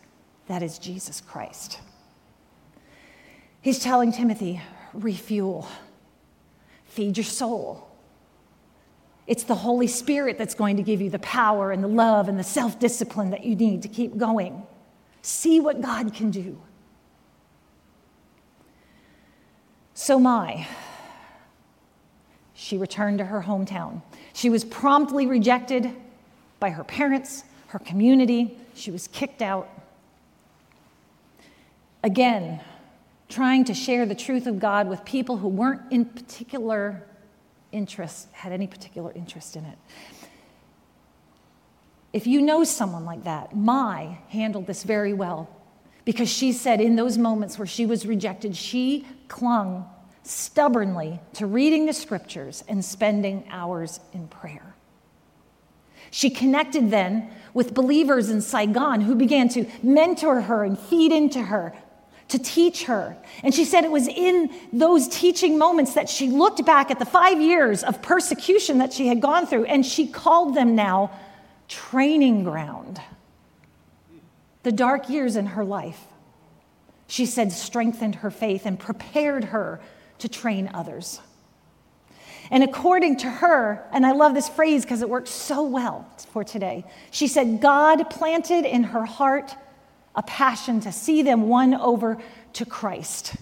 that 0.46 0.62
is 0.62 0.78
Jesus 0.78 1.20
Christ. 1.20 1.80
He's 3.60 3.80
telling 3.80 4.12
Timothy, 4.12 4.60
refuel, 4.92 5.68
feed 6.98 7.16
your 7.16 7.22
soul. 7.22 7.88
It's 9.28 9.44
the 9.44 9.54
Holy 9.54 9.86
Spirit 9.86 10.36
that's 10.36 10.56
going 10.56 10.78
to 10.78 10.82
give 10.82 11.00
you 11.00 11.10
the 11.10 11.20
power 11.20 11.70
and 11.70 11.84
the 11.84 11.88
love 11.88 12.28
and 12.28 12.36
the 12.36 12.42
self 12.42 12.80
discipline 12.80 13.30
that 13.30 13.44
you 13.44 13.54
need 13.54 13.82
to 13.82 13.88
keep 13.88 14.16
going. 14.16 14.66
See 15.22 15.60
what 15.60 15.80
God 15.80 16.12
can 16.12 16.32
do. 16.32 16.60
So, 19.94 20.18
Mai, 20.18 20.66
she 22.52 22.76
returned 22.76 23.18
to 23.18 23.26
her 23.26 23.42
hometown. 23.42 24.02
She 24.32 24.50
was 24.50 24.64
promptly 24.64 25.28
rejected 25.28 25.92
by 26.58 26.70
her 26.70 26.82
parents, 26.82 27.44
her 27.68 27.78
community. 27.78 28.58
She 28.74 28.90
was 28.90 29.06
kicked 29.06 29.40
out. 29.40 29.68
Again, 32.02 32.60
trying 33.28 33.64
to 33.64 33.74
share 33.74 34.06
the 34.06 34.14
truth 34.14 34.46
of 34.46 34.58
God 34.58 34.88
with 34.88 35.04
people 35.04 35.36
who 35.36 35.48
weren't 35.48 35.82
in 35.92 36.04
particular 36.04 37.04
interest, 37.72 38.28
had 38.32 38.52
any 38.52 38.66
particular 38.66 39.12
interest 39.12 39.56
in 39.56 39.64
it. 39.64 39.78
If 42.12 42.26
you 42.26 42.40
know 42.40 42.64
someone 42.64 43.04
like 43.04 43.24
that, 43.24 43.54
Mai 43.54 44.18
handled 44.28 44.66
this 44.66 44.82
very 44.82 45.12
well 45.12 45.48
because 46.04 46.30
she 46.30 46.52
said 46.52 46.80
in 46.80 46.96
those 46.96 47.18
moments 47.18 47.58
where 47.58 47.66
she 47.66 47.84
was 47.84 48.06
rejected, 48.06 48.56
she 48.56 49.06
clung 49.28 49.86
stubbornly 50.22 51.20
to 51.34 51.46
reading 51.46 51.84
the 51.84 51.92
scriptures 51.92 52.64
and 52.66 52.82
spending 52.82 53.46
hours 53.50 54.00
in 54.14 54.26
prayer. 54.28 54.74
She 56.10 56.30
connected 56.30 56.90
then 56.90 57.30
with 57.52 57.74
believers 57.74 58.30
in 58.30 58.40
Saigon 58.40 59.02
who 59.02 59.14
began 59.14 59.50
to 59.50 59.66
mentor 59.82 60.40
her 60.42 60.64
and 60.64 60.78
feed 60.78 61.12
into 61.12 61.42
her, 61.42 61.74
to 62.28 62.38
teach 62.38 62.84
her. 62.84 63.16
And 63.42 63.54
she 63.54 63.64
said 63.64 63.84
it 63.84 63.90
was 63.90 64.06
in 64.06 64.50
those 64.72 65.08
teaching 65.08 65.58
moments 65.58 65.94
that 65.94 66.08
she 66.08 66.28
looked 66.28 66.64
back 66.64 66.90
at 66.90 66.98
the 66.98 67.06
five 67.06 67.40
years 67.40 67.82
of 67.82 68.02
persecution 68.02 68.78
that 68.78 68.92
she 68.92 69.08
had 69.08 69.20
gone 69.20 69.46
through 69.46 69.64
and 69.64 69.84
she 69.84 70.06
called 70.06 70.54
them 70.54 70.74
now 70.74 71.10
training 71.68 72.44
ground. 72.44 73.00
The 74.62 74.72
dark 74.72 75.08
years 75.08 75.36
in 75.36 75.46
her 75.46 75.64
life, 75.64 76.00
she 77.06 77.24
said, 77.24 77.52
strengthened 77.52 78.16
her 78.16 78.30
faith 78.30 78.66
and 78.66 78.78
prepared 78.78 79.44
her 79.44 79.80
to 80.18 80.28
train 80.28 80.70
others. 80.74 81.20
And 82.50 82.62
according 82.62 83.18
to 83.18 83.30
her, 83.30 83.86
and 83.92 84.04
I 84.04 84.12
love 84.12 84.34
this 84.34 84.48
phrase 84.48 84.82
because 84.82 85.02
it 85.02 85.08
works 85.08 85.30
so 85.30 85.62
well 85.62 86.08
for 86.32 86.44
today, 86.44 86.84
she 87.10 87.26
said, 87.26 87.60
God 87.60 88.10
planted 88.10 88.64
in 88.64 88.84
her 88.84 89.04
heart 89.04 89.54
a 90.18 90.22
passion 90.22 90.80
to 90.80 90.90
see 90.90 91.22
them 91.22 91.48
won 91.48 91.72
over 91.74 92.18
to 92.52 92.66
Christ. 92.66 93.36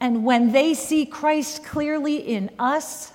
And 0.00 0.24
when 0.24 0.50
they 0.50 0.74
see 0.74 1.06
Christ 1.06 1.64
clearly 1.64 2.16
in 2.16 2.50
us, 2.58 3.12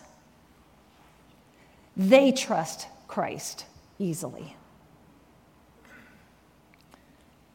they 1.98 2.32
trust 2.32 2.88
Christ 3.10 3.66
easily. 4.00 4.56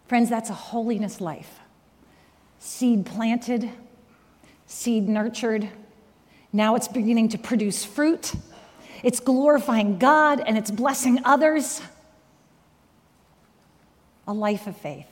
Friends, 0.06 0.28
that's 0.28 0.50
a 0.50 0.54
holiness 0.54 1.22
life. 1.22 1.60
Seed 2.58 3.06
planted, 3.06 3.70
seed 4.66 5.08
nurtured. 5.08 5.66
Now 6.52 6.74
it's 6.74 6.88
beginning 6.88 7.30
to 7.30 7.38
produce 7.38 7.86
fruit. 7.86 8.34
It's 9.02 9.20
glorifying 9.20 9.96
God 9.96 10.42
and 10.46 10.58
it's 10.58 10.70
blessing 10.70 11.20
others. 11.24 11.80
A 14.30 14.32
life 14.32 14.68
of 14.68 14.76
faith. 14.76 15.08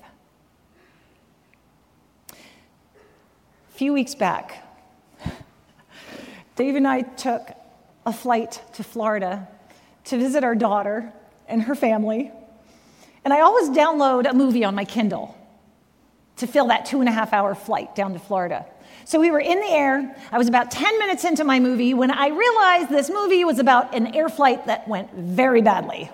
A 2.31 2.37
few 3.73 3.93
weeks 3.93 4.15
back, 4.15 4.65
Dave 6.55 6.77
and 6.77 6.87
I 6.87 7.03
took 7.03 7.49
a 8.07 8.13
flight 8.13 8.63
to 8.75 8.85
Florida 8.85 9.49
to 10.05 10.19
visit 10.19 10.45
our 10.45 10.55
daughter 10.55 11.13
and 11.49 11.63
her 11.63 11.75
family. 11.75 12.31
And 13.25 13.35
I 13.35 13.41
always 13.41 13.71
download 13.71 14.31
a 14.31 14.35
movie 14.35 14.63
on 14.63 14.77
my 14.77 14.85
Kindle 14.85 15.37
to 16.37 16.47
fill 16.47 16.69
that 16.69 16.87
two 16.87 17.01
and 17.01 17.09
a 17.09 17.13
half 17.13 17.33
hour 17.33 17.57
flight 17.57 17.97
down 17.97 18.13
to 18.13 18.21
Florida. 18.21 18.67
So 19.05 19.19
we 19.19 19.33
were 19.33 19.41
in 19.41 19.59
the 19.59 19.71
air. 19.71 20.17
I 20.31 20.39
was 20.39 20.47
about 20.47 20.71
10 20.71 20.97
minutes 21.01 21.25
into 21.25 21.43
my 21.43 21.59
movie 21.59 21.93
when 21.93 22.13
I 22.13 22.29
realized 22.29 22.89
this 22.89 23.11
movie 23.11 23.45
was 23.45 23.59
about 23.59 23.97
an 23.97 24.15
air 24.15 24.29
flight 24.29 24.67
that 24.67 24.87
went 24.87 25.13
very 25.13 25.61
badly. 25.61 26.09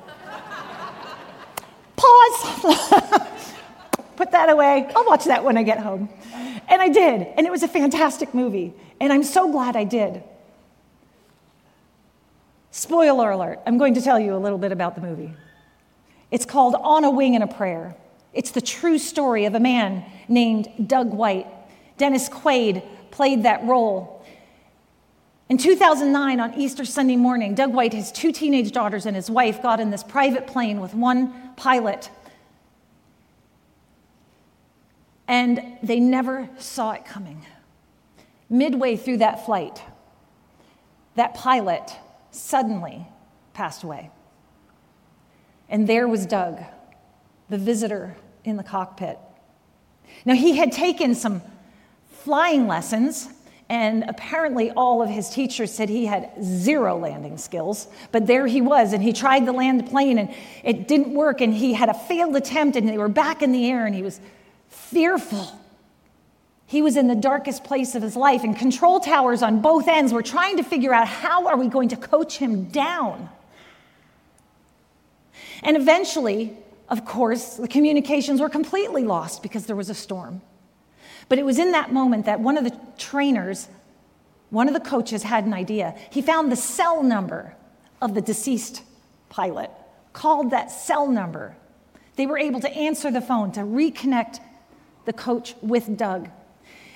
Pause. 2.05 3.23
Put 4.17 4.31
that 4.31 4.49
away. 4.49 4.89
I'll 4.95 5.05
watch 5.07 5.25
that 5.25 5.45
when 5.45 5.57
I 5.57 5.63
get 5.63 5.79
home. 5.79 6.09
And 6.69 6.81
I 6.81 6.89
did. 6.89 7.27
And 7.37 7.47
it 7.47 7.51
was 7.51 7.63
a 7.63 7.69
fantastic 7.69 8.35
movie. 8.35 8.73
And 9.01 9.13
I'm 9.13 9.25
so 9.25 9.51
glad 9.51 9.77
I 9.77 9.85
did. 9.85 10.23
Spoiler 12.71 13.31
alert, 13.31 13.61
I'm 13.67 13.79
going 13.79 13.95
to 13.95 14.01
tell 14.01 14.19
you 14.19 14.35
a 14.35 14.39
little 14.39 14.59
bit 14.59 14.73
about 14.73 14.95
the 14.95 15.01
movie. 15.01 15.33
It's 16.31 16.45
called 16.45 16.75
On 16.75 17.05
a 17.05 17.11
Wing 17.11 17.35
and 17.35 17.45
a 17.45 17.47
Prayer. 17.47 17.97
It's 18.33 18.51
the 18.51 18.61
true 18.61 18.99
story 18.99 19.45
of 19.45 19.55
a 19.55 19.61
man 19.61 20.05
named 20.29 20.69
Doug 20.89 21.13
White 21.13 21.47
Dennis 21.97 22.29
Quaid 22.29 22.83
played 23.11 23.45
that 23.45 23.63
role. 23.65 24.14
In 25.49 25.59
2009, 25.59 26.41
on 26.41 26.55
Easter 26.55 26.87
Sunday 26.87 27.17
morning, 27.17 27.55
Doug 27.55 27.75
White, 27.75 27.93
his 27.93 28.11
two 28.11 28.33
teenage 28.33 28.73
daughters, 28.73 29.05
and 29.05 29.15
his 29.15 29.31
wife 29.31 29.61
got 29.63 29.79
in 29.79 29.91
this 29.91 30.03
private 30.03 30.47
plane 30.47 30.81
with 30.81 30.95
one 30.95 31.35
pilot. 31.57 32.11
And 35.29 35.79
they 35.83 36.01
never 36.01 36.49
saw 36.59 36.93
it 36.93 37.05
coming. 37.05 37.45
Midway 38.49 38.97
through 38.97 39.19
that 39.19 39.45
flight, 39.45 39.83
that 41.15 41.35
pilot 41.35 41.93
suddenly 42.31 43.07
passed 43.53 43.83
away. 43.83 44.11
And 45.69 45.87
there 45.87 46.09
was 46.09 46.25
Doug, 46.25 46.61
the 47.51 47.59
visitor 47.59 48.17
in 48.45 48.57
the 48.57 48.63
cockpit. 48.63 49.19
Now, 50.25 50.35
he 50.35 50.57
had 50.57 50.73
taken 50.73 51.15
some 51.15 51.43
flying 52.11 52.67
lessons, 52.67 53.29
and 53.69 54.05
apparently 54.09 54.71
all 54.73 55.03
of 55.03 55.09
his 55.09 55.31
teachers 55.31 55.73
said 55.73 55.89
he 55.89 56.07
had 56.07 56.31
zero 56.43 56.99
landing 56.99 57.39
skills. 57.39 57.89
But 58.13 58.27
there 58.27 58.47
he 58.47 58.61
was, 58.61 58.93
and 58.93 59.03
he 59.03 59.13
tried 59.13 59.47
to 59.47 59.53
land 59.53 59.81
the 59.81 59.85
plane, 59.85 60.19
and 60.19 60.35
it 60.63 60.87
didn't 60.87 61.15
work, 61.15 61.41
and 61.41 61.55
he 61.55 61.73
had 61.73 61.89
a 61.89 61.95
failed 61.95 62.37
attempt, 62.37 62.77
and 62.77 62.89
they 62.89 62.99
were 62.99 63.09
back 63.09 63.43
in 63.43 63.53
the 63.53 63.71
air, 63.71 63.87
and 63.87 63.95
he 63.95 64.03
was 64.03 64.21
fearful. 64.69 65.59
He 66.67 66.83
was 66.83 66.97
in 66.97 67.09
the 67.09 67.15
darkest 67.15 67.65
place 67.65 67.95
of 67.95 68.03
his 68.03 68.17
life, 68.17 68.45
and 68.45 68.57
control 68.57 69.01
towers 69.01 69.43
on 69.43 69.63
both 69.63 69.89
ends 69.89 70.13
were 70.13 70.23
trying 70.23 70.59
to 70.59 70.63
figure 70.63 70.93
out 70.93 71.09
how 71.09 71.47
are 71.47 71.57
we 71.57 71.69
going 71.69 71.89
to 71.91 71.97
coach 71.97 72.37
him 72.37 72.65
down. 72.65 73.31
And 75.63 75.77
eventually, 75.77 76.57
of 76.89 77.05
course, 77.05 77.57
the 77.57 77.69
communications 77.69 78.41
were 78.41 78.51
completely 78.51 79.05
lost 79.05 79.43
because 79.43 79.67
there 79.67 79.77
was 79.77 79.89
a 79.89 79.95
storm. 79.95 80.43
But 81.29 81.39
it 81.39 81.45
was 81.45 81.59
in 81.59 81.73
that 81.73 81.93
moment 81.93 82.27
that 82.27 82.41
one 82.41 82.57
of 82.57 82.65
the 82.65 82.79
trainers, 82.99 83.69
one 84.51 84.69
of 84.69 84.75
the 84.75 84.81
coaches, 84.81 85.23
had 85.23 85.45
an 85.45 85.55
idea. 85.55 85.95
He 86.11 86.23
found 86.23 86.53
the 86.53 86.57
cell 86.57 87.03
number 87.03 87.55
of 88.01 88.15
the 88.15 88.21
deceased 88.21 88.83
pilot, 89.29 89.71
called 90.13 90.51
that 90.51 90.71
cell 90.71 91.09
number. 91.09 91.57
They 92.17 92.27
were 92.27 92.39
able 92.39 92.61
to 92.61 92.71
answer 92.71 93.11
the 93.11 93.21
phone 93.21 93.53
to 93.53 93.61
reconnect 93.61 94.39
the 95.05 95.13
coach 95.13 95.55
with 95.61 95.97
Doug. 95.97 96.29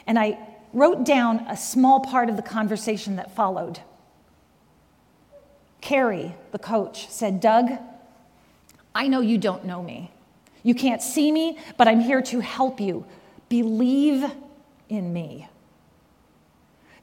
And 0.06 0.18
I 0.18 0.38
wrote 0.72 1.04
down 1.04 1.40
a 1.48 1.56
small 1.56 2.00
part 2.00 2.28
of 2.28 2.36
the 2.36 2.42
conversation 2.42 3.16
that 3.16 3.34
followed. 3.34 3.80
Carrie, 5.80 6.34
the 6.52 6.58
coach, 6.58 7.08
said, 7.08 7.40
Doug, 7.40 7.70
I 8.94 9.08
know 9.08 9.20
you 9.20 9.38
don't 9.38 9.64
know 9.64 9.82
me. 9.82 10.10
You 10.62 10.74
can't 10.74 11.02
see 11.02 11.30
me, 11.30 11.58
but 11.76 11.88
I'm 11.88 12.00
here 12.00 12.20
to 12.22 12.40
help 12.40 12.80
you. 12.80 13.06
Believe 13.48 14.30
in 14.88 15.12
me. 15.12 15.48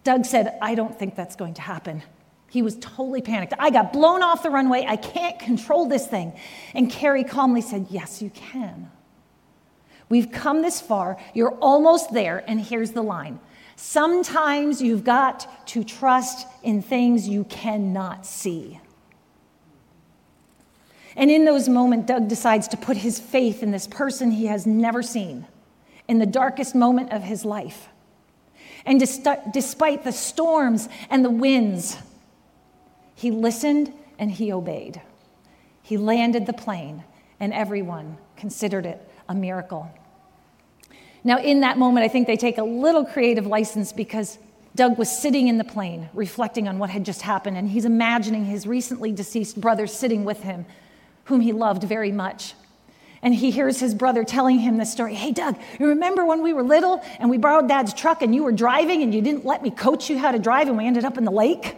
Doug 0.04 0.26
said, 0.26 0.58
I 0.62 0.76
don't 0.76 0.98
think 0.98 1.16
that's 1.16 1.36
going 1.36 1.56
to 1.56 1.62
happen. 1.62 2.04
He 2.50 2.62
was 2.62 2.78
totally 2.80 3.22
panicked. 3.22 3.54
I 3.60 3.70
got 3.72 3.92
blown 3.92 4.22
off 4.22 4.44
the 4.44 4.50
runway. 4.50 4.86
I 4.88 4.96
can't 4.96 5.40
control 5.40 5.88
this 5.88 6.08
thing. 6.08 6.34
And 6.74 6.90
Carrie 6.90 7.24
calmly 7.24 7.62
said, 7.62 7.88
Yes, 7.90 8.22
you 8.22 8.30
can. 8.30 8.92
We've 10.08 10.32
come 10.32 10.62
this 10.62 10.80
far. 10.80 11.18
You're 11.34 11.56
almost 11.56 12.14
there. 12.14 12.44
And 12.48 12.62
here's 12.62 12.92
the 12.92 13.02
line 13.02 13.40
Sometimes 13.76 14.82
you've 14.82 15.04
got 15.04 15.68
to 15.68 15.84
trust 15.84 16.48
in 16.64 16.82
things 16.82 17.28
you 17.28 17.44
cannot 17.46 18.26
see. 18.26 18.80
And 21.18 21.32
in 21.32 21.46
those 21.46 21.68
moments, 21.68 22.08
Doug 22.08 22.28
decides 22.28 22.68
to 22.70 22.78
put 22.78 22.98
his 22.98 23.20
faith 23.20 23.64
in 23.64 23.72
this 23.72 23.88
person 23.88 24.32
he 24.32 24.46
has 24.48 24.66
never 24.66 25.02
seen 25.02 25.48
in 26.08 26.20
the 26.20 26.26
darkest 26.26 26.76
moment 26.76 27.12
of 27.12 27.24
his 27.24 27.46
life. 27.46 27.88
And 28.86 29.00
despite 29.00 30.04
the 30.04 30.12
storms 30.12 30.88
and 31.10 31.26
the 31.26 31.30
winds, 31.30 31.98
he 33.16 33.32
listened 33.32 33.92
and 34.20 34.30
he 34.30 34.52
obeyed. 34.52 35.02
He 35.82 35.98
landed 35.98 36.46
the 36.46 36.54
plane, 36.54 37.04
and 37.40 37.54
everyone 37.54 38.18
considered 38.38 38.86
it 38.86 39.02
a 39.28 39.34
miracle. 39.34 39.90
Now, 41.24 41.40
in 41.40 41.62
that 41.62 41.78
moment, 41.78 42.04
I 42.04 42.08
think 42.08 42.28
they 42.28 42.38
take 42.38 42.60
a 42.60 42.64
little 42.64 43.06
creative 43.06 43.48
license 43.48 43.92
because 43.92 44.38
Doug 44.76 44.98
was 44.98 45.10
sitting 45.10 45.48
in 45.48 45.58
the 45.58 45.64
plane, 45.64 46.10
reflecting 46.14 46.68
on 46.68 46.78
what 46.78 46.90
had 46.92 47.04
just 47.04 47.24
happened, 47.24 47.58
and 47.58 47.70
he's 47.70 47.86
imagining 47.86 48.46
his 48.46 48.68
recently 48.68 49.12
deceased 49.12 49.60
brother 49.60 49.88
sitting 49.88 50.26
with 50.26 50.44
him, 50.44 50.66
whom 51.24 51.42
he 51.42 51.54
loved 51.54 51.84
very 51.84 52.12
much 52.12 52.54
and 53.26 53.34
he 53.34 53.50
hears 53.50 53.80
his 53.80 53.96
brother 53.96 54.24
telling 54.24 54.60
him 54.60 54.78
this 54.78 54.92
story. 54.92 55.16
Hey, 55.16 55.32
Doug, 55.32 55.58
you 55.80 55.88
remember 55.88 56.24
when 56.24 56.44
we 56.44 56.54
were 56.54 56.62
little 56.62 57.02
and 57.20 57.28
we 57.28 57.40
borrowed 57.40 57.68
dad's 57.68 57.92
truck 57.92 58.22
and 58.22 58.36
you 58.36 58.44
were 58.44 58.52
driving 58.52 59.02
and 59.02 59.16
you 59.16 59.20
didn't 59.20 59.44
let 59.44 59.64
me 59.64 59.72
coach 59.72 60.12
you 60.12 60.20
how 60.20 60.32
to 60.32 60.38
drive 60.38 60.68
and 60.68 60.78
we 60.78 60.86
ended 60.86 61.06
up 61.06 61.18
in 61.18 61.26
the 61.26 61.32
lake? 61.32 61.76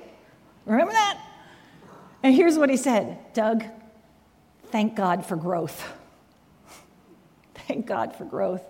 Remember 0.66 0.92
that? 0.92 1.18
And 2.22 2.36
here's 2.36 2.58
what 2.58 2.70
he 2.70 2.76
said 2.76 3.18
Doug, 3.34 3.64
thank 4.66 4.96
God 4.96 5.26
for 5.26 5.38
growth. 5.38 5.90
Thank 7.68 7.86
God 7.86 8.16
for 8.16 8.26
growth. 8.26 8.64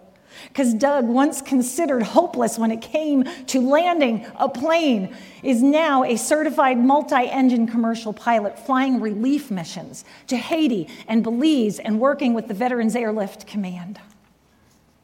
Because 0.50 0.74
Doug, 0.74 1.08
once 1.08 1.42
considered 1.42 2.04
hopeless 2.04 2.58
when 2.58 2.72
it 2.72 2.82
came 2.82 3.24
to 3.48 3.60
landing 3.60 4.26
a 4.38 4.48
plane, 4.48 5.16
is 5.44 5.64
now 5.64 6.04
a 6.04 6.16
certified 6.16 6.78
multi 6.78 7.28
engine 7.30 7.68
commercial 7.68 8.14
pilot 8.14 8.58
flying 8.58 9.00
relief 9.00 9.50
missions 9.50 10.06
to 10.28 10.38
Haiti 10.38 10.88
and 11.08 11.24
Belize 11.24 11.80
and 11.80 12.00
working 12.00 12.34
with 12.34 12.48
the 12.48 12.54
Veterans 12.54 12.96
Airlift 12.96 13.48
Command. 13.48 14.00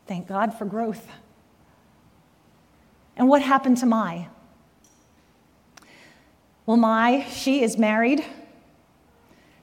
Thank 0.07 0.27
God 0.27 0.57
for 0.57 0.65
growth. 0.65 1.07
And 3.15 3.27
what 3.27 3.41
happened 3.41 3.77
to 3.77 3.85
Mai? 3.85 4.27
Well, 6.65 6.77
Mai, 6.77 7.25
she 7.29 7.61
is 7.61 7.77
married. 7.77 8.23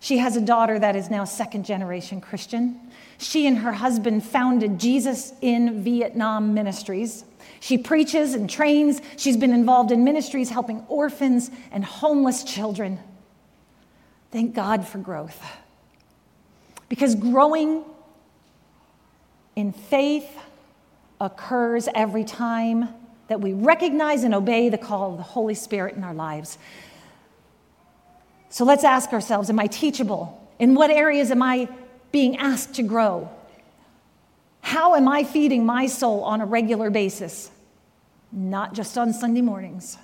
She 0.01 0.17
has 0.19 0.35
a 0.35 0.41
daughter 0.41 0.79
that 0.79 0.97
is 0.97 1.11
now 1.11 1.25
second 1.25 1.67
generation 1.67 2.23
Christian. 2.23 2.81
She 3.19 3.47
and 3.47 3.59
her 3.59 3.73
husband 3.73 4.25
founded 4.25 4.81
Jesus 4.81 5.35
in 5.43 5.85
Vietnam 5.85 6.55
Ministries. 6.55 7.25
She 7.61 7.77
preaches 7.77 8.33
and 8.33 8.49
trains. 8.49 9.03
She's 9.19 9.37
been 9.37 9.53
involved 9.53 9.93
in 9.93 10.03
ministries 10.03 10.49
helping 10.49 10.85
orphans 10.89 11.51
and 11.71 11.85
homeless 11.85 12.43
children. 12.43 12.99
Thank 14.31 14.55
God 14.55 14.89
for 14.89 14.97
growth. 14.97 15.39
Because 16.89 17.15
growing 17.15 17.85
in 19.55 19.73
faith 19.73 20.29
occurs 21.21 21.89
every 21.95 22.25
time 22.25 22.89
that 23.29 23.41
we 23.41 23.53
recognize 23.53 24.25
and 24.25 24.35
obey 24.35 24.71
the 24.71 24.79
call 24.79 25.13
of 25.13 25.19
the 25.19 25.23
Holy 25.23 25.55
Spirit 25.55 25.95
in 25.95 26.03
our 26.03 26.15
lives. 26.15 26.57
So 28.51 28.65
let's 28.65 28.85
ask 28.85 29.13
ourselves 29.13 29.49
Am 29.49 29.59
I 29.59 29.67
teachable? 29.67 30.37
In 30.59 30.75
what 30.75 30.91
areas 30.91 31.31
am 31.31 31.43
I 31.43 31.69
being 32.13 32.37
asked 32.37 32.75
to 32.75 32.83
grow? 32.83 33.31
How 34.61 34.95
am 34.95 35.09
I 35.09 35.25
feeding 35.25 35.65
my 35.65 35.87
soul 35.87 36.23
on 36.25 36.43
a 36.43 36.47
regular 36.47 36.91
basis? 36.91 37.51
Not 38.31 38.75
just 38.75 38.99
on 38.99 39.13
Sunday 39.15 39.41
mornings. 39.41 39.97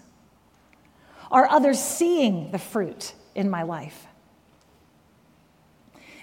Are 1.31 1.47
others 1.51 1.79
seeing 1.79 2.51
the 2.53 2.59
fruit 2.59 3.13
in 3.35 3.51
my 3.51 3.65
life? 3.65 4.07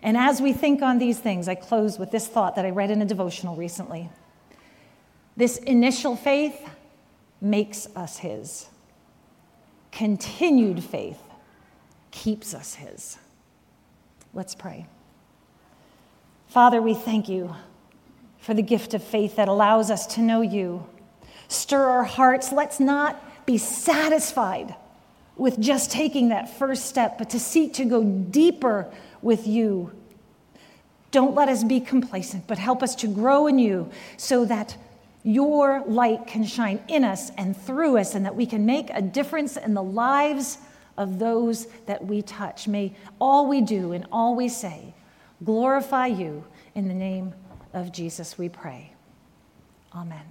And 0.02 0.18
as 0.18 0.42
we 0.42 0.52
think 0.52 0.82
on 0.82 0.98
these 0.98 1.20
things, 1.20 1.48
I 1.48 1.56
close 1.56 2.00
with 2.00 2.12
this 2.12 2.28
thought 2.28 2.56
that 2.56 2.66
I 2.66 2.72
read 2.72 2.90
in 2.90 3.02
a 3.02 3.06
devotional 3.06 3.56
recently. 3.56 4.10
This 5.38 5.58
initial 5.58 6.16
faith 6.16 6.60
makes 7.40 7.88
us 7.96 8.18
His, 8.18 8.68
continued 9.92 10.84
faith 10.84 11.20
keeps 12.14 12.54
us 12.54 12.76
His. 12.76 13.18
Let's 14.34 14.56
pray. 14.56 14.86
Father, 16.48 16.82
we 16.82 16.94
thank 16.94 17.28
you 17.28 17.54
for 18.38 18.54
the 18.54 18.62
gift 18.62 18.94
of 18.94 19.04
faith 19.04 19.36
that 19.36 19.48
allows 19.48 19.90
us 19.90 20.06
to 20.16 20.22
know 20.22 20.42
you. 20.42 20.86
Stir 21.48 21.84
our 21.84 22.04
hearts. 22.04 22.52
Let's 22.52 22.80
not 22.80 23.46
be 23.46 23.58
satisfied 23.58 24.76
with 25.36 25.60
just 25.60 25.92
taking 25.92 26.30
that 26.30 26.56
first 26.58 26.86
step, 26.86 27.18
but 27.18 27.32
to 27.32 27.40
seek 27.40 27.74
to 27.74 27.86
go 27.86 28.04
deeper 28.04 28.92
with 29.24 29.48
you. 29.48 29.92
Don't 31.10 31.34
let 31.34 31.50
us 31.50 31.64
be 31.64 31.80
complacent, 31.80 32.46
but 32.48 32.60
help 32.60 32.84
us 32.84 32.96
to 32.96 33.08
grow 33.08 33.48
in 33.48 33.58
you 33.58 33.90
so 34.18 34.46
that 34.46 34.78
your 35.24 35.84
light 35.88 36.28
can 36.28 36.44
shine 36.44 36.84
in 36.88 37.04
us 37.04 37.32
and 37.38 37.58
through 37.58 37.98
us, 37.98 38.14
and 38.14 38.26
that 38.26 38.36
we 38.36 38.46
can 38.46 38.66
make 38.66 38.90
a 38.92 39.02
difference 39.02 39.58
in 39.58 39.74
the 39.74 39.84
lives 39.84 40.60
of 40.98 41.20
those 41.20 41.68
that 41.86 42.06
we 42.06 42.22
touch. 42.22 42.68
May 42.68 42.96
all 43.20 43.48
we 43.48 43.62
do 43.62 43.92
and 43.92 44.06
all 44.12 44.36
we 44.36 44.50
say 44.50 44.94
glorify 45.44 46.08
you. 46.08 46.44
In 46.76 46.88
the 46.88 46.94
name 46.94 47.34
of 47.74 47.92
Jesus, 47.92 48.38
we 48.38 48.50
pray. 48.50 48.94
Amen. 49.94 50.24